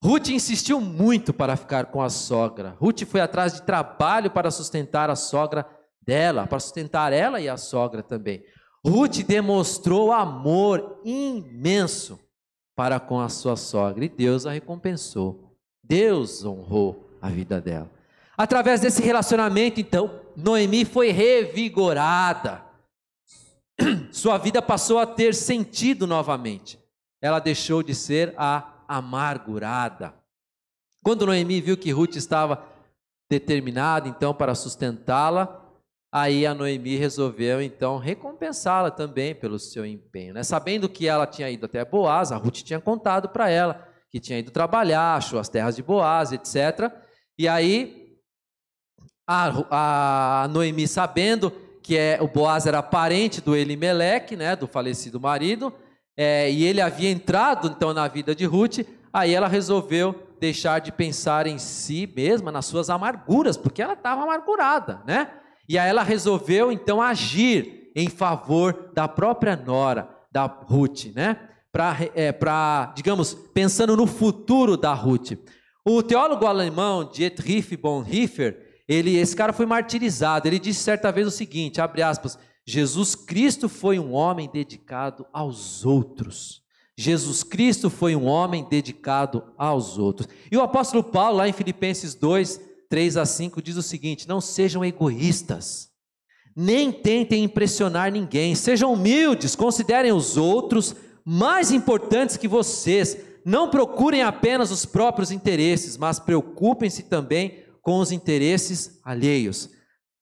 Ruth 0.02 0.28
insistiu 0.28 0.80
muito 0.80 1.32
para 1.32 1.56
ficar 1.56 1.87
com 1.87 2.00
a 2.00 2.08
sogra. 2.08 2.76
Ruth 2.78 3.04
foi 3.04 3.20
atrás 3.20 3.54
de 3.54 3.62
trabalho 3.62 4.30
para 4.30 4.50
sustentar 4.50 5.11
a 5.11 5.16
sogra 5.16 5.66
dela, 6.00 6.46
para 6.46 6.61
sustentar 6.61 7.12
ela 7.12 7.40
e 7.40 7.48
a 7.48 7.56
sogra 7.56 8.02
também. 8.02 8.42
Ruth 8.87 9.18
demonstrou 9.26 10.12
amor 10.12 11.00
imenso 11.04 12.18
para 12.76 13.00
com 13.00 13.20
a 13.20 13.28
sua 13.28 13.56
sogra 13.56 14.04
e 14.04 14.08
Deus 14.08 14.46
a 14.46 14.52
recompensou. 14.52 15.56
Deus 15.82 16.44
honrou 16.44 17.11
a 17.20 17.28
vida 17.28 17.61
dela. 17.61 17.90
Através 18.37 18.80
desse 18.80 19.02
relacionamento, 19.02 19.80
então, 19.80 20.20
Noemi 20.37 20.84
foi 20.84 21.11
revigorada. 21.11 22.62
Sua 24.12 24.38
vida 24.38 24.62
passou 24.62 25.00
a 25.00 25.06
ter 25.06 25.34
sentido 25.34 26.06
novamente. 26.06 26.78
Ela 27.20 27.40
deixou 27.40 27.82
de 27.82 27.96
ser 27.96 28.32
a 28.37 28.78
amargurada. 28.88 30.14
Quando 31.05 31.27
Noemi 31.27 31.61
viu 31.61 31.77
que 31.77 31.92
Ruth 31.92 32.16
estava 32.16 32.66
determinada, 33.31 34.09
então, 34.09 34.35
para 34.35 34.55
sustentá-la, 34.55 35.68
Aí 36.11 36.46
a 36.46 36.55
Noemi 36.55 36.96
resolveu 36.96 37.61
então 37.61 37.98
recompensá-la 37.98 38.90
também 38.90 39.35
pelo 39.35 39.59
seu 39.59 39.85
empenho, 39.85 40.33
né? 40.33 40.42
Sabendo 40.42 40.88
que 40.88 41.07
ela 41.07 41.27
tinha 41.27 41.51
ido 41.51 41.66
até 41.66 41.85
Boaz, 41.85 42.33
a 42.33 42.37
Ruth 42.37 42.62
tinha 42.62 42.81
contado 42.81 43.29
para 43.29 43.51
ela 43.51 43.87
que 44.11 44.18
tinha 44.18 44.38
ido 44.38 44.51
trabalhar, 44.51 45.16
achou 45.16 45.38
as 45.38 45.51
terras 45.51 45.77
de 45.77 45.83
Boaz, 45.83 46.33
etc. 46.33 46.90
E 47.38 47.46
aí 47.46 48.16
a, 49.27 50.44
a 50.44 50.48
Noemi, 50.48 50.88
sabendo 50.88 51.51
que 51.83 51.94
é, 51.94 52.18
o 52.22 52.27
Boaz 52.27 52.64
era 52.64 52.83
parente 52.83 53.42
do 53.42 53.55
Elimeleque, 53.55 54.35
né, 54.35 54.57
do 54.57 54.66
falecido 54.66 55.20
marido, 55.20 55.74
é, 56.20 56.50
e 56.50 56.64
ele 56.64 56.81
havia 56.81 57.09
entrado 57.09 57.68
então 57.68 57.94
na 57.94 58.09
vida 58.09 58.35
de 58.35 58.44
Ruth, 58.44 58.81
aí 59.12 59.33
ela 59.33 59.46
resolveu 59.46 60.26
deixar 60.40 60.81
de 60.81 60.90
pensar 60.90 61.46
em 61.46 61.59
si 61.59 62.12
mesma, 62.12 62.50
nas 62.50 62.66
suas 62.66 62.90
amarguras, 62.90 63.57
porque 63.57 63.81
ela 63.81 63.92
estava 63.92 64.24
amargurada, 64.24 65.00
né? 65.07 65.31
E 65.68 65.78
aí 65.78 65.88
ela 65.88 66.02
resolveu 66.02 66.72
então 66.72 67.00
agir 67.00 67.92
em 67.94 68.09
favor 68.09 68.90
da 68.92 69.07
própria 69.07 69.54
nora, 69.54 70.09
da 70.33 70.44
Ruth, 70.44 71.07
né? 71.14 71.38
Para, 71.70 71.96
é, 72.16 72.35
digamos, 72.96 73.35
pensando 73.54 73.96
no 73.96 74.07
futuro 74.07 74.76
da 74.76 74.92
Ruth. 74.92 75.33
O 75.85 76.02
teólogo 76.02 76.46
alemão 76.46 77.09
Dietrich 77.09 77.76
Bonhoeffer, 77.76 78.83
ele, 78.88 79.16
esse 79.16 79.37
cara 79.37 79.52
foi 79.52 79.66
martirizado. 79.66 80.48
Ele 80.48 80.59
disse 80.59 80.81
certa 80.81 81.12
vez 81.12 81.28
o 81.28 81.31
seguinte, 81.31 81.81
abre 81.81 82.02
aspas, 82.02 82.37
Jesus 82.70 83.14
Cristo 83.14 83.66
foi 83.66 83.98
um 83.98 84.12
homem 84.12 84.46
dedicado 84.52 85.24
aos 85.33 85.87
outros. 85.87 86.61
Jesus 86.94 87.42
Cristo 87.42 87.88
foi 87.88 88.14
um 88.14 88.26
homem 88.26 88.66
dedicado 88.68 89.42
aos 89.57 89.96
outros. 89.96 90.28
E 90.52 90.57
o 90.57 90.61
apóstolo 90.61 91.02
Paulo, 91.02 91.38
lá 91.38 91.48
em 91.48 91.52
Filipenses 91.54 92.14
2, 92.14 92.61
3 92.90 93.16
a 93.16 93.24
5 93.24 93.62
diz 93.62 93.78
o 93.78 93.83
seguinte: 93.83 94.28
Não 94.28 94.38
sejam 94.38 94.85
egoístas, 94.85 95.88
nem 96.54 96.92
tentem 96.92 97.44
impressionar 97.44 98.12
ninguém, 98.12 98.54
sejam 98.54 98.92
humildes, 98.92 99.57
considerem 99.57 100.12
os 100.12 100.37
outros 100.37 100.94
mais 101.24 101.72
importantes 101.72 102.37
que 102.37 102.46
vocês. 102.46 103.16
Não 103.46 103.70
procurem 103.70 104.20
apenas 104.20 104.70
os 104.70 104.85
próprios 104.85 105.31
interesses, 105.31 105.96
mas 105.96 106.20
preocupem-se 106.20 107.04
também 107.04 107.64
com 107.81 107.98
os 107.98 108.12
interesses 108.12 109.00
alheios. 109.02 109.70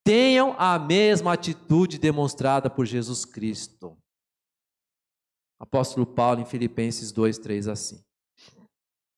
Tenham 0.06 0.54
a 0.56 0.78
mesma 0.78 1.32
atitude 1.32 1.98
demonstrada 1.98 2.70
por 2.70 2.86
Jesus 2.86 3.24
Cristo. 3.24 3.98
Apóstolo 5.58 6.06
Paulo 6.06 6.40
em 6.40 6.44
Filipenses 6.44 7.10
2, 7.10 7.38
3 7.38 7.66
assim. 7.66 8.04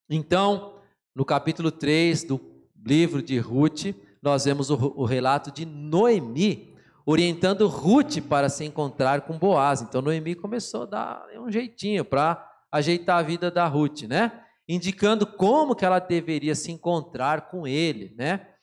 Então, 0.08 0.80
no 1.14 1.26
capítulo 1.26 1.70
3 1.70 2.24
do 2.24 2.40
livro 2.74 3.20
de 3.20 3.38
Ruth, 3.38 3.94
nós 4.22 4.46
vemos 4.46 4.70
o, 4.70 4.76
o 4.96 5.04
relato 5.04 5.52
de 5.52 5.66
Noemi 5.66 6.74
orientando 7.04 7.68
Ruth 7.68 8.22
para 8.26 8.48
se 8.48 8.64
encontrar 8.64 9.26
com 9.26 9.38
Boaz. 9.38 9.82
Então 9.82 10.00
Noemi 10.00 10.34
começou 10.34 10.84
a 10.84 10.86
dar 10.86 11.26
um 11.36 11.52
jeitinho 11.52 12.02
para 12.02 12.50
ajeitar 12.72 13.18
a 13.18 13.22
vida 13.22 13.50
da 13.50 13.66
Ruth, 13.66 14.04
né? 14.04 14.42
Indicando 14.66 15.26
como 15.26 15.76
que 15.76 15.84
ela 15.84 15.98
deveria 15.98 16.54
se 16.54 16.72
encontrar 16.72 17.50
com 17.50 17.66
ele, 17.66 18.14
né? 18.16 18.54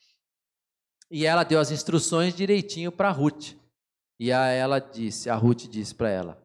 E 1.10 1.26
ela 1.26 1.44
deu 1.44 1.60
as 1.60 1.72
instruções 1.72 2.34
direitinho 2.34 2.92
para 2.92 3.12
Ruth. 3.12 3.54
E 4.20 4.32
a 4.32 4.48
ela 4.48 4.80
disse, 4.80 5.30
a 5.30 5.36
Ruth 5.36 5.68
disse 5.70 5.94
para 5.94 6.10
ela: 6.10 6.38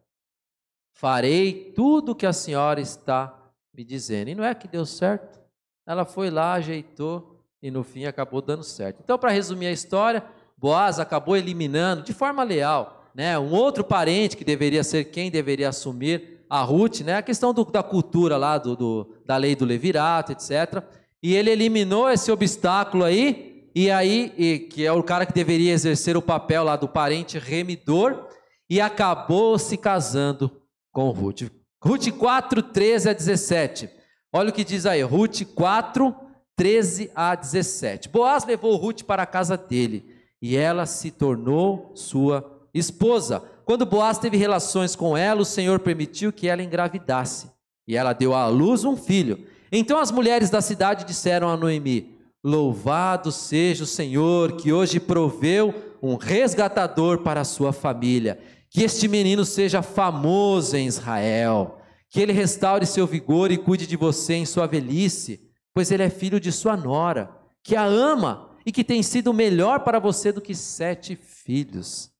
Farei 0.93 1.73
tudo 1.75 2.13
o 2.13 2.15
que 2.15 2.27
a 2.27 2.33
senhora 2.33 2.81
está 2.81 3.37
me 3.75 3.85
dizendo. 3.85 4.29
E 4.29 4.35
não 4.35 4.45
é 4.45 4.55
que 4.55 4.69
deu 4.69 4.85
certo. 4.85 5.41
Ela 5.87 6.05
foi 6.05 6.31
lá, 6.31 6.55
ajeitou 6.55 7.41
e 7.63 7.71
no 7.71 7.83
fim 7.83 8.05
acabou 8.05 8.41
dando 8.41 8.63
certo. 8.63 9.01
Então, 9.03 9.19
para 9.19 9.31
resumir 9.31 9.67
a 9.67 9.73
história, 9.73 10.25
Boaz 10.57 10.99
acabou 10.99 11.37
eliminando 11.37 12.03
de 12.03 12.13
forma 12.13 12.43
leal, 12.43 13.07
né, 13.15 13.39
um 13.39 13.51
outro 13.51 13.83
parente 13.83 14.37
que 14.37 14.45
deveria 14.45 14.85
ser 14.85 15.05
quem 15.05 15.31
deveria 15.31 15.71
assumir 15.71 16.45
a 16.49 16.63
Ruth, 16.63 17.01
né, 17.01 17.17
a 17.17 17.23
questão 17.23 17.55
do, 17.55 17.65
da 17.65 17.83
cultura 17.83 18.37
lá 18.37 18.59
do, 18.59 18.77
do, 18.77 19.15
da 19.25 19.37
lei 19.37 19.57
do 19.57 19.65
levirato, 19.65 20.33
etc. 20.33 20.83
E 21.23 21.35
ele 21.35 21.51
eliminou 21.51 22.11
esse 22.11 22.31
obstáculo 22.31 23.05
aí, 23.05 23.50
e 23.75 23.91
aí 23.91 24.33
e, 24.37 24.59
que 24.59 24.85
é 24.85 24.93
o 24.93 25.03
cara 25.03 25.27
que 25.27 25.33
deveria 25.33 25.73
exercer 25.73 26.17
o 26.17 26.23
papel 26.23 26.65
lá 26.65 26.77
do 26.77 26.89
parente 26.89 27.39
remidor, 27.39 28.27
e 28.69 28.81
acabou 28.81 29.59
se 29.59 29.77
casando 29.77 30.51
com 30.93 31.11
Ruth. 31.11 31.51
Ruth 31.83 32.09
4, 32.11 32.63
13 32.63 33.09
a 33.09 33.13
17. 33.13 33.91
Olha 34.33 34.51
o 34.51 34.53
que 34.53 34.63
diz 34.63 34.87
aí, 34.87 35.03
Ruth 35.03 35.43
4, 35.55 36.15
13 36.55 37.11
a 37.15 37.35
17. 37.35 38.09
Boaz 38.11 38.45
levou 38.45 38.77
Ruth 38.77 39.03
para 39.03 39.23
a 39.23 39.27
casa 39.27 39.57
dele 39.57 40.15
e 40.41 40.57
ela 40.57 40.87
se 40.87 41.11
tornou 41.11 41.91
sua 41.95 42.61
esposa. 42.73 43.43
Quando 43.65 43.87
Boaz 43.87 44.19
teve 44.19 44.37
relações 44.37 44.95
com 44.95 45.17
ela, 45.17 45.41
o 45.41 45.45
Senhor 45.45 45.81
permitiu 45.81 46.33
que 46.33 46.47
ela 46.49 46.63
engravidasse 46.63 47.51
e 47.89 47.97
ela 47.97 48.13
deu 48.13 48.35
à 48.35 48.47
luz 48.47 48.85
um 48.85 48.97
filho. 48.97 49.47
Então 49.73 49.99
as 49.99 50.11
mulheres 50.11 50.51
da 50.51 50.61
cidade 50.61 51.05
disseram 51.05 51.49
a 51.49 51.57
Noemi: 51.57 52.20
Louvado 52.43 53.31
seja 53.31 53.85
o 53.85 53.87
Senhor 53.87 54.57
que 54.57 54.73
hoje 54.73 54.99
proveu 54.99 55.97
um 56.03 56.17
resgatador 56.17 57.19
para 57.19 57.43
a 57.43 57.45
sua 57.45 57.73
família 57.73 58.41
que 58.71 58.85
este 58.85 59.09
menino 59.09 59.45
seja 59.45 59.83
famoso 59.83 60.77
em 60.77 60.87
Israel, 60.87 61.81
que 62.09 62.21
ele 62.21 62.33
restaure 62.33 62.87
seu 62.87 63.07
vigor 63.07 63.51
e 63.51 63.59
cuide 63.59 63.87
de 63.87 63.97
você 63.97 64.35
em 64.35 64.47
sua 64.47 64.67
velhice, 64.67 65.51
pois 65.75 65.91
ele 65.91 66.05
é 66.05 66.09
filho 66.09 66.39
de 66.39 66.53
sua 66.53 66.77
nora, 66.77 67.37
que 67.65 67.75
a 67.75 67.85
ama 67.85 68.57
e 68.65 68.71
que 68.71 68.85
tem 68.85 69.03
sido 69.03 69.35
melhor 69.35 69.81
para 69.81 69.99
você 69.99 70.31
do 70.31 70.41
que 70.41 70.55
sete 70.55 71.17
filhos. 71.17 72.13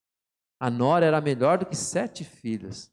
A 0.59 0.69
nora 0.69 1.07
era 1.07 1.21
melhor 1.21 1.59
do 1.59 1.67
que 1.67 1.77
sete 1.77 2.25
filhos. 2.25 2.91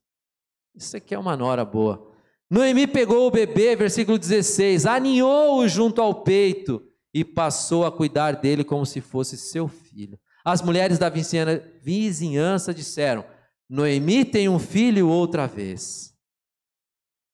Isso 0.76 0.96
aqui 0.96 1.16
é 1.16 1.20
uma 1.20 1.36
nora 1.36 1.66
boa. 1.66 2.14
Noemi 2.50 2.86
pegou 2.86 3.28
o 3.28 3.32
bebê, 3.32 3.76
versículo 3.76 4.20
16, 4.20 4.86
aninhou-o 4.86 5.68
junto 5.68 6.00
ao 6.00 6.24
peito 6.24 6.82
e 7.14 7.24
passou 7.24 7.86
a 7.86 7.92
cuidar 7.92 8.36
dele 8.36 8.64
como 8.64 8.86
se 8.86 9.02
fosse 9.02 9.38
seu 9.38 9.68
filho. 9.68 10.20
As 10.46 10.62
mulheres 10.62 10.98
da 10.98 11.10
vizinhança 11.10 12.74
disseram: 12.74 13.26
Noemi 13.70 14.24
tem 14.24 14.48
um 14.48 14.60
filho 14.60 15.10
outra 15.10 15.48
vez. 15.48 16.16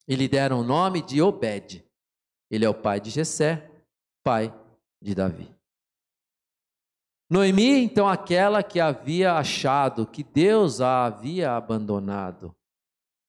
E 0.07 0.15
lhe 0.15 0.27
deram 0.27 0.61
o 0.61 0.63
nome 0.63 1.01
de 1.01 1.21
Obed. 1.21 1.85
Ele 2.49 2.65
é 2.65 2.69
o 2.69 2.73
pai 2.73 2.99
de 2.99 3.09
Jessé, 3.09 3.69
pai 4.23 4.53
de 5.01 5.15
Davi. 5.15 5.53
Noemi, 7.29 7.83
então, 7.83 8.07
aquela 8.07 8.61
que 8.61 8.79
havia 8.79 9.33
achado 9.33 10.05
que 10.05 10.23
Deus 10.23 10.81
a 10.81 11.05
havia 11.05 11.55
abandonado, 11.55 12.55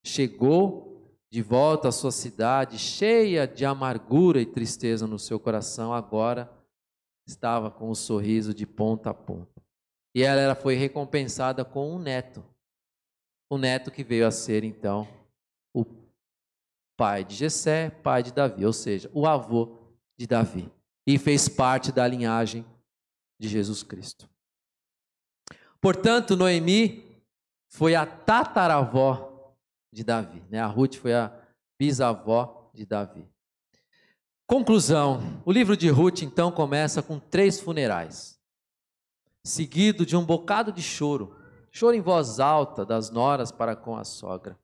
chegou 0.04 0.93
de 1.34 1.42
volta 1.42 1.88
à 1.88 1.90
sua 1.90 2.12
cidade, 2.12 2.78
cheia 2.78 3.44
de 3.44 3.64
amargura 3.64 4.40
e 4.40 4.46
tristeza 4.46 5.04
no 5.04 5.18
seu 5.18 5.40
coração, 5.40 5.92
agora 5.92 6.48
estava 7.26 7.72
com 7.72 7.88
o 7.88 7.90
um 7.90 7.94
sorriso 7.96 8.54
de 8.54 8.64
ponta 8.64 9.10
a 9.10 9.14
ponta. 9.14 9.60
E 10.14 10.22
ela 10.22 10.54
foi 10.54 10.76
recompensada 10.76 11.64
com 11.64 11.92
um 11.92 11.98
neto 11.98 12.44
o 13.50 13.58
neto 13.58 13.90
que 13.90 14.04
veio 14.04 14.28
a 14.28 14.30
ser 14.30 14.62
então 14.62 15.08
o 15.74 15.84
pai 16.96 17.24
de 17.24 17.34
Jessé, 17.34 17.90
pai 17.90 18.22
de 18.22 18.32
Davi, 18.32 18.64
ou 18.64 18.72
seja, 18.72 19.10
o 19.12 19.26
avô 19.26 19.76
de 20.16 20.28
Davi, 20.28 20.70
e 21.04 21.18
fez 21.18 21.48
parte 21.48 21.90
da 21.90 22.06
linhagem 22.06 22.64
de 23.40 23.48
Jesus 23.48 23.82
Cristo. 23.82 24.30
Portanto, 25.80 26.36
Noemi 26.36 27.04
foi 27.72 27.96
a 27.96 28.06
tataravó 28.06 29.33
de 29.94 30.04
Davi, 30.04 30.42
né? 30.50 30.60
A 30.60 30.66
Ruth 30.66 30.96
foi 30.96 31.14
a 31.14 31.32
bisavó 31.78 32.70
de 32.74 32.84
Davi. 32.84 33.26
Conclusão: 34.46 35.42
o 35.46 35.52
livro 35.52 35.76
de 35.76 35.88
Ruth 35.88 36.22
então 36.22 36.52
começa 36.52 37.02
com 37.02 37.18
três 37.18 37.60
funerais, 37.60 38.38
seguido 39.42 40.04
de 40.04 40.16
um 40.16 40.24
bocado 40.24 40.70
de 40.70 40.82
choro 40.82 41.42
choro 41.74 41.96
em 41.96 42.00
voz 42.00 42.38
alta 42.38 42.86
das 42.86 43.10
noras 43.10 43.50
para 43.50 43.74
com 43.74 43.96
a 43.96 44.04
sogra. 44.04 44.56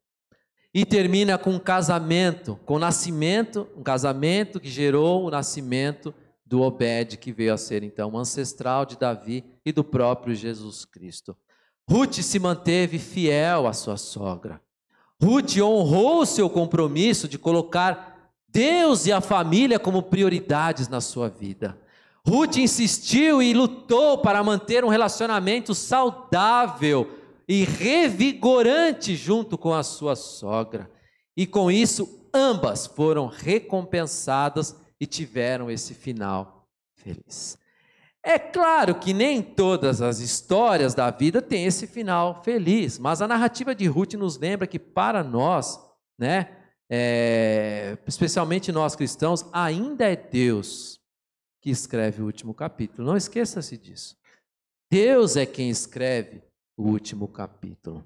E 0.73 0.87
termina 0.87 1.37
com 1.37 1.51
um 1.51 1.59
casamento, 1.59 2.55
com 2.65 2.75
o 2.75 2.79
nascimento, 2.79 3.67
um 3.77 3.83
casamento 3.83 4.61
que 4.61 4.71
gerou 4.71 5.27
o 5.27 5.31
nascimento 5.31 6.15
do 6.47 6.63
Obed, 6.63 7.17
que 7.17 7.33
veio 7.33 7.53
a 7.53 7.59
ser 7.59 7.83
então 7.83 8.17
ancestral 8.17 8.87
de 8.87 8.97
Davi 8.97 9.45
e 9.67 9.73
do 9.73 9.83
próprio 9.83 10.37
Jesus 10.37 10.85
Cristo. 10.85 11.37
Ruth 11.91 12.15
se 12.15 12.39
manteve 12.39 13.01
fiel 13.01 13.67
à 13.67 13.73
sua 13.73 13.97
sogra. 13.97 14.63
Ruth 15.23 15.57
honrou 15.59 16.21
o 16.21 16.27
seu 16.27 16.49
compromisso 16.49 17.29
de 17.29 17.39
colocar 17.39 18.33
Deus 18.49 19.07
e 19.07 19.13
a 19.13 19.21
família 19.21 19.79
como 19.79 20.03
prioridades 20.03 20.89
na 20.89 21.01
sua 21.01 21.29
vida. 21.29 21.79
Ruth 22.27 22.57
insistiu 22.57 23.43
e 23.43 23.53
lutou 23.53 24.19
para 24.19 24.43
manter 24.43 24.85
um 24.85 24.89
relacionamento 24.89 25.75
saudável 25.75 27.19
e 27.49 27.65
revigorante 27.65 29.15
junto 29.15 29.59
com 29.59 29.73
a 29.73 29.83
sua 29.83 30.17
sogra. 30.17 30.91
E 31.37 31.47
com 31.47 31.71
isso, 31.71 32.27
ambas 32.33 32.87
foram 32.87 33.27
recompensadas 33.27 34.77
e 35.01 35.07
tiveram 35.07 35.71
esse 35.71 35.95
final 35.95 36.67
feliz. 36.95 37.60
É 38.23 38.39
claro 38.39 38.97
que 38.97 39.15
nem 39.15 39.43
todas 39.43 40.03
as 40.03 40.21
histórias 40.21 40.95
da 40.95 41.11
vida 41.11 41.41
têm 41.41 41.65
esse 41.65 41.87
final 41.87 42.43
feliz, 42.43 42.99
mas 42.99 43.23
a 43.23 43.29
narrativa 43.29 43.75
de 43.75 43.87
Ruth 43.87 44.15
nos 44.15 44.37
lembra 44.37 44.67
que 44.67 44.79
para 44.79 45.25
nós, 45.25 45.81
né, 46.19 46.55
é, 46.91 47.97
especialmente 48.07 48.71
nós 48.71 48.95
cristãos, 48.95 49.47
ainda 49.53 50.05
é 50.05 50.17
Deus 50.17 51.01
que 51.63 51.71
escreve 51.71 52.21
o 52.21 52.27
último 52.27 52.53
capítulo. 52.53 53.09
Não 53.09 53.17
esqueça-se 53.17 53.77
disso. 53.77 54.17
Deus 54.91 55.37
é 55.37 55.47
quem 55.47 55.71
escreve 55.71 56.43
o 56.77 56.83
último 56.83 57.29
capítulo. 57.29 58.05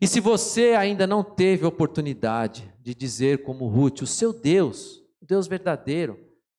E 0.00 0.08
se 0.08 0.18
você 0.18 0.70
ainda 0.70 1.06
não 1.06 1.22
teve 1.22 1.64
oportunidade 1.64 2.74
de 2.80 2.94
dizer 2.94 3.44
como 3.44 3.68
Ruth, 3.68 4.02
o 4.02 4.06
seu 4.06 4.32
Deus, 4.32 4.96
o 5.20 5.24
Deus 5.24 5.46
verdadeiro, 5.46 6.18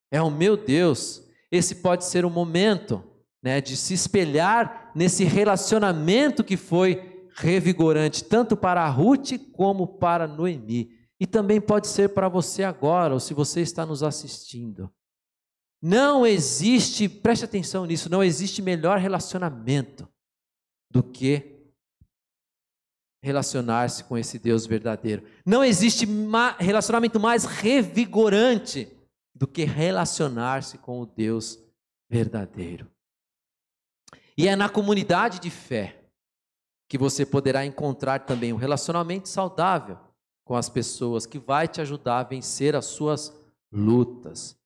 é 0.09 0.21
o 0.21 0.31
meu 0.31 0.55
Deus, 0.55 1.22
esse 1.53 1.75
pode 1.75 2.03
ser 2.05 2.25
o 2.25 2.31
momento 2.31 3.03
né, 3.41 3.61
de 3.61 3.77
se 3.77 3.93
espelhar 3.93 4.91
nesse 4.95 5.23
relacionamento 5.23 6.43
que 6.43 6.57
foi 6.57 7.27
revigorante, 7.35 8.23
tanto 8.23 8.57
para 8.57 8.89
Ruth 8.89 9.33
como 9.51 9.85
para 9.85 10.25
Noemi. 10.25 10.89
E 11.19 11.27
também 11.27 11.61
pode 11.61 11.87
ser 11.87 12.09
para 12.09 12.27
você 12.27 12.63
agora, 12.63 13.13
ou 13.13 13.19
se 13.19 13.35
você 13.35 13.61
está 13.61 13.85
nos 13.85 14.01
assistindo. 14.01 14.91
Não 15.79 16.25
existe, 16.25 17.07
preste 17.07 17.45
atenção 17.45 17.85
nisso, 17.85 18.09
não 18.09 18.23
existe 18.23 18.59
melhor 18.59 18.97
relacionamento 18.97 20.07
do 20.89 21.03
que 21.03 21.53
relacionar-se 23.21 24.05
com 24.05 24.17
esse 24.17 24.39
Deus 24.39 24.65
verdadeiro. 24.65 25.23
Não 25.45 25.63
existe 25.63 26.07
relacionamento 26.59 27.19
mais 27.19 27.45
revigorante 27.45 28.87
do 29.33 29.47
que 29.47 29.63
relacionar-se 29.63 30.77
com 30.77 31.01
o 31.01 31.05
Deus 31.05 31.59
verdadeiro. 32.09 32.89
E 34.37 34.47
é 34.47 34.55
na 34.55 34.69
comunidade 34.69 35.39
de 35.39 35.49
fé 35.49 36.05
que 36.87 36.97
você 36.97 37.25
poderá 37.25 37.65
encontrar 37.65 38.19
também 38.25 38.53
um 38.53 38.57
relacionamento 38.57 39.29
saudável 39.29 39.97
com 40.43 40.55
as 40.55 40.69
pessoas 40.69 41.25
que 41.25 41.39
vai 41.39 41.67
te 41.67 41.81
ajudar 41.81 42.19
a 42.19 42.23
vencer 42.23 42.75
as 42.75 42.85
suas 42.85 43.33
lutas 43.71 44.61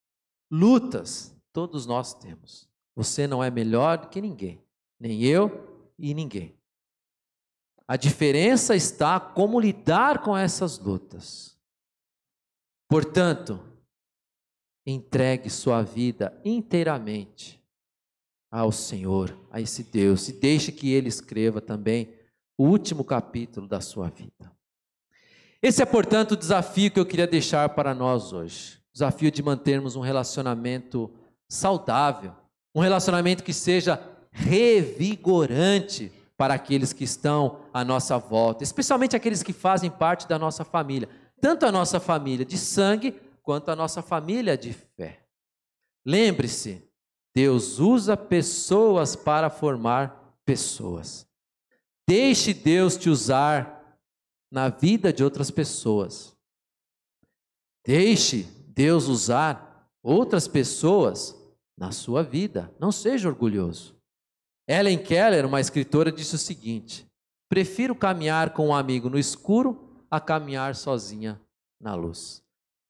Lutas, 0.50 1.36
todos 1.52 1.84
nós 1.86 2.14
temos. 2.14 2.68
Você 2.96 3.26
não 3.26 3.44
é 3.44 3.50
melhor 3.50 3.98
do 3.98 4.08
que 4.08 4.20
ninguém, 4.20 4.62
nem 4.98 5.22
eu 5.22 5.92
e 5.98 6.14
ninguém. 6.14 6.56
A 7.86 7.96
diferença 7.96 8.74
está 8.74 9.20
como 9.20 9.60
lidar 9.60 10.22
com 10.22 10.36
essas 10.36 10.78
lutas. 10.78 11.56
Portanto, 12.88 13.60
entregue 14.86 15.50
sua 15.50 15.82
vida 15.82 16.40
inteiramente 16.44 17.62
ao 18.50 18.72
Senhor, 18.72 19.36
a 19.50 19.60
esse 19.60 19.82
Deus, 19.82 20.28
e 20.28 20.32
deixe 20.32 20.72
que 20.72 20.92
Ele 20.92 21.08
escreva 21.08 21.60
também 21.60 22.14
o 22.56 22.64
último 22.64 23.04
capítulo 23.04 23.68
da 23.68 23.80
sua 23.80 24.08
vida. 24.08 24.50
Esse 25.60 25.82
é, 25.82 25.86
portanto, 25.86 26.32
o 26.32 26.36
desafio 26.36 26.90
que 26.90 26.98
eu 26.98 27.06
queria 27.06 27.26
deixar 27.26 27.68
para 27.70 27.94
nós 27.94 28.32
hoje 28.32 28.78
desafio 28.98 29.30
de 29.30 29.42
mantermos 29.44 29.94
um 29.94 30.00
relacionamento 30.00 31.08
saudável, 31.48 32.32
um 32.74 32.80
relacionamento 32.80 33.44
que 33.44 33.52
seja 33.52 34.02
revigorante 34.32 36.12
para 36.36 36.54
aqueles 36.54 36.92
que 36.92 37.04
estão 37.04 37.60
à 37.72 37.84
nossa 37.84 38.18
volta, 38.18 38.64
especialmente 38.64 39.14
aqueles 39.14 39.42
que 39.42 39.52
fazem 39.52 39.88
parte 39.88 40.26
da 40.26 40.36
nossa 40.36 40.64
família. 40.64 41.08
tanto 41.40 41.64
a 41.64 41.70
nossa 41.70 42.00
família 42.00 42.44
de 42.44 42.58
sangue 42.58 43.14
quanto 43.48 43.70
a 43.70 43.74
nossa 43.74 44.02
família 44.02 44.58
de 44.58 44.74
fé. 44.74 45.24
Lembre-se, 46.04 46.86
Deus 47.34 47.78
usa 47.78 48.14
pessoas 48.14 49.16
para 49.16 49.48
formar 49.48 50.38
pessoas. 50.44 51.26
Deixe 52.06 52.52
Deus 52.52 52.98
te 52.98 53.08
usar 53.08 53.98
na 54.52 54.68
vida 54.68 55.14
de 55.14 55.24
outras 55.24 55.50
pessoas. 55.50 56.36
Deixe 57.86 58.42
Deus 58.66 59.08
usar 59.08 59.90
outras 60.02 60.46
pessoas 60.46 61.34
na 61.74 61.90
sua 61.90 62.22
vida. 62.22 62.70
Não 62.78 62.92
seja 62.92 63.30
orgulhoso. 63.30 63.96
Ellen 64.68 65.02
Keller, 65.02 65.46
uma 65.46 65.58
escritora, 65.58 66.12
disse 66.12 66.34
o 66.34 66.38
seguinte: 66.38 67.10
Prefiro 67.48 67.94
caminhar 67.94 68.52
com 68.52 68.68
um 68.68 68.74
amigo 68.74 69.08
no 69.08 69.18
escuro 69.18 70.04
a 70.10 70.20
caminhar 70.20 70.76
sozinha 70.76 71.40
na 71.80 71.94
luz. 71.94 72.46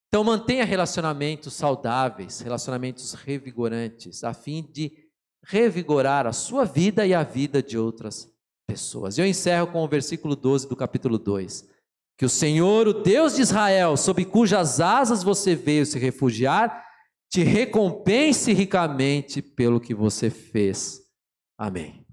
Então 0.09 0.25
mantenha 0.25 0.65
relacionamentos 0.65 1.53
saudáveis, 1.53 2.41
relacionamentos 2.41 3.13
revigorantes, 3.13 4.25
a 4.25 4.33
fim 4.33 4.63
de 4.63 4.91
revigorar 5.45 6.27
a 6.27 6.33
sua 6.33 6.65
vida 6.65 7.07
e 7.07 7.13
a 7.15 7.23
vida 7.23 7.63
de 7.63 7.77
outras 7.77 8.31
pessoas. 8.67 9.19
Eu 9.19 9.27
encerro 9.27 9.67
com 9.67 9.85
o 9.85 9.89
versículo 9.89 10.35
12 10.35 10.69
do 10.69 10.77
capítulo 10.77 11.19
2. 11.19 11.69
Que 12.17 12.25
o 12.25 12.29
Senhor, 12.29 12.89
o 12.89 13.03
Deus 13.03 13.37
de 13.37 13.43
Israel, 13.43 13.97
sob 13.97 14.25
cujas 14.25 14.81
asas 14.81 15.23
você 15.23 15.55
veio 15.55 15.87
se 15.87 15.99
refugiar, 15.99 16.85
te 17.31 17.43
recompense 17.43 18.53
ricamente 18.53 19.41
pelo 19.43 19.81
que 19.81 19.95
você 19.95 20.31
fez. 20.31 21.01
Amém. 21.57 22.08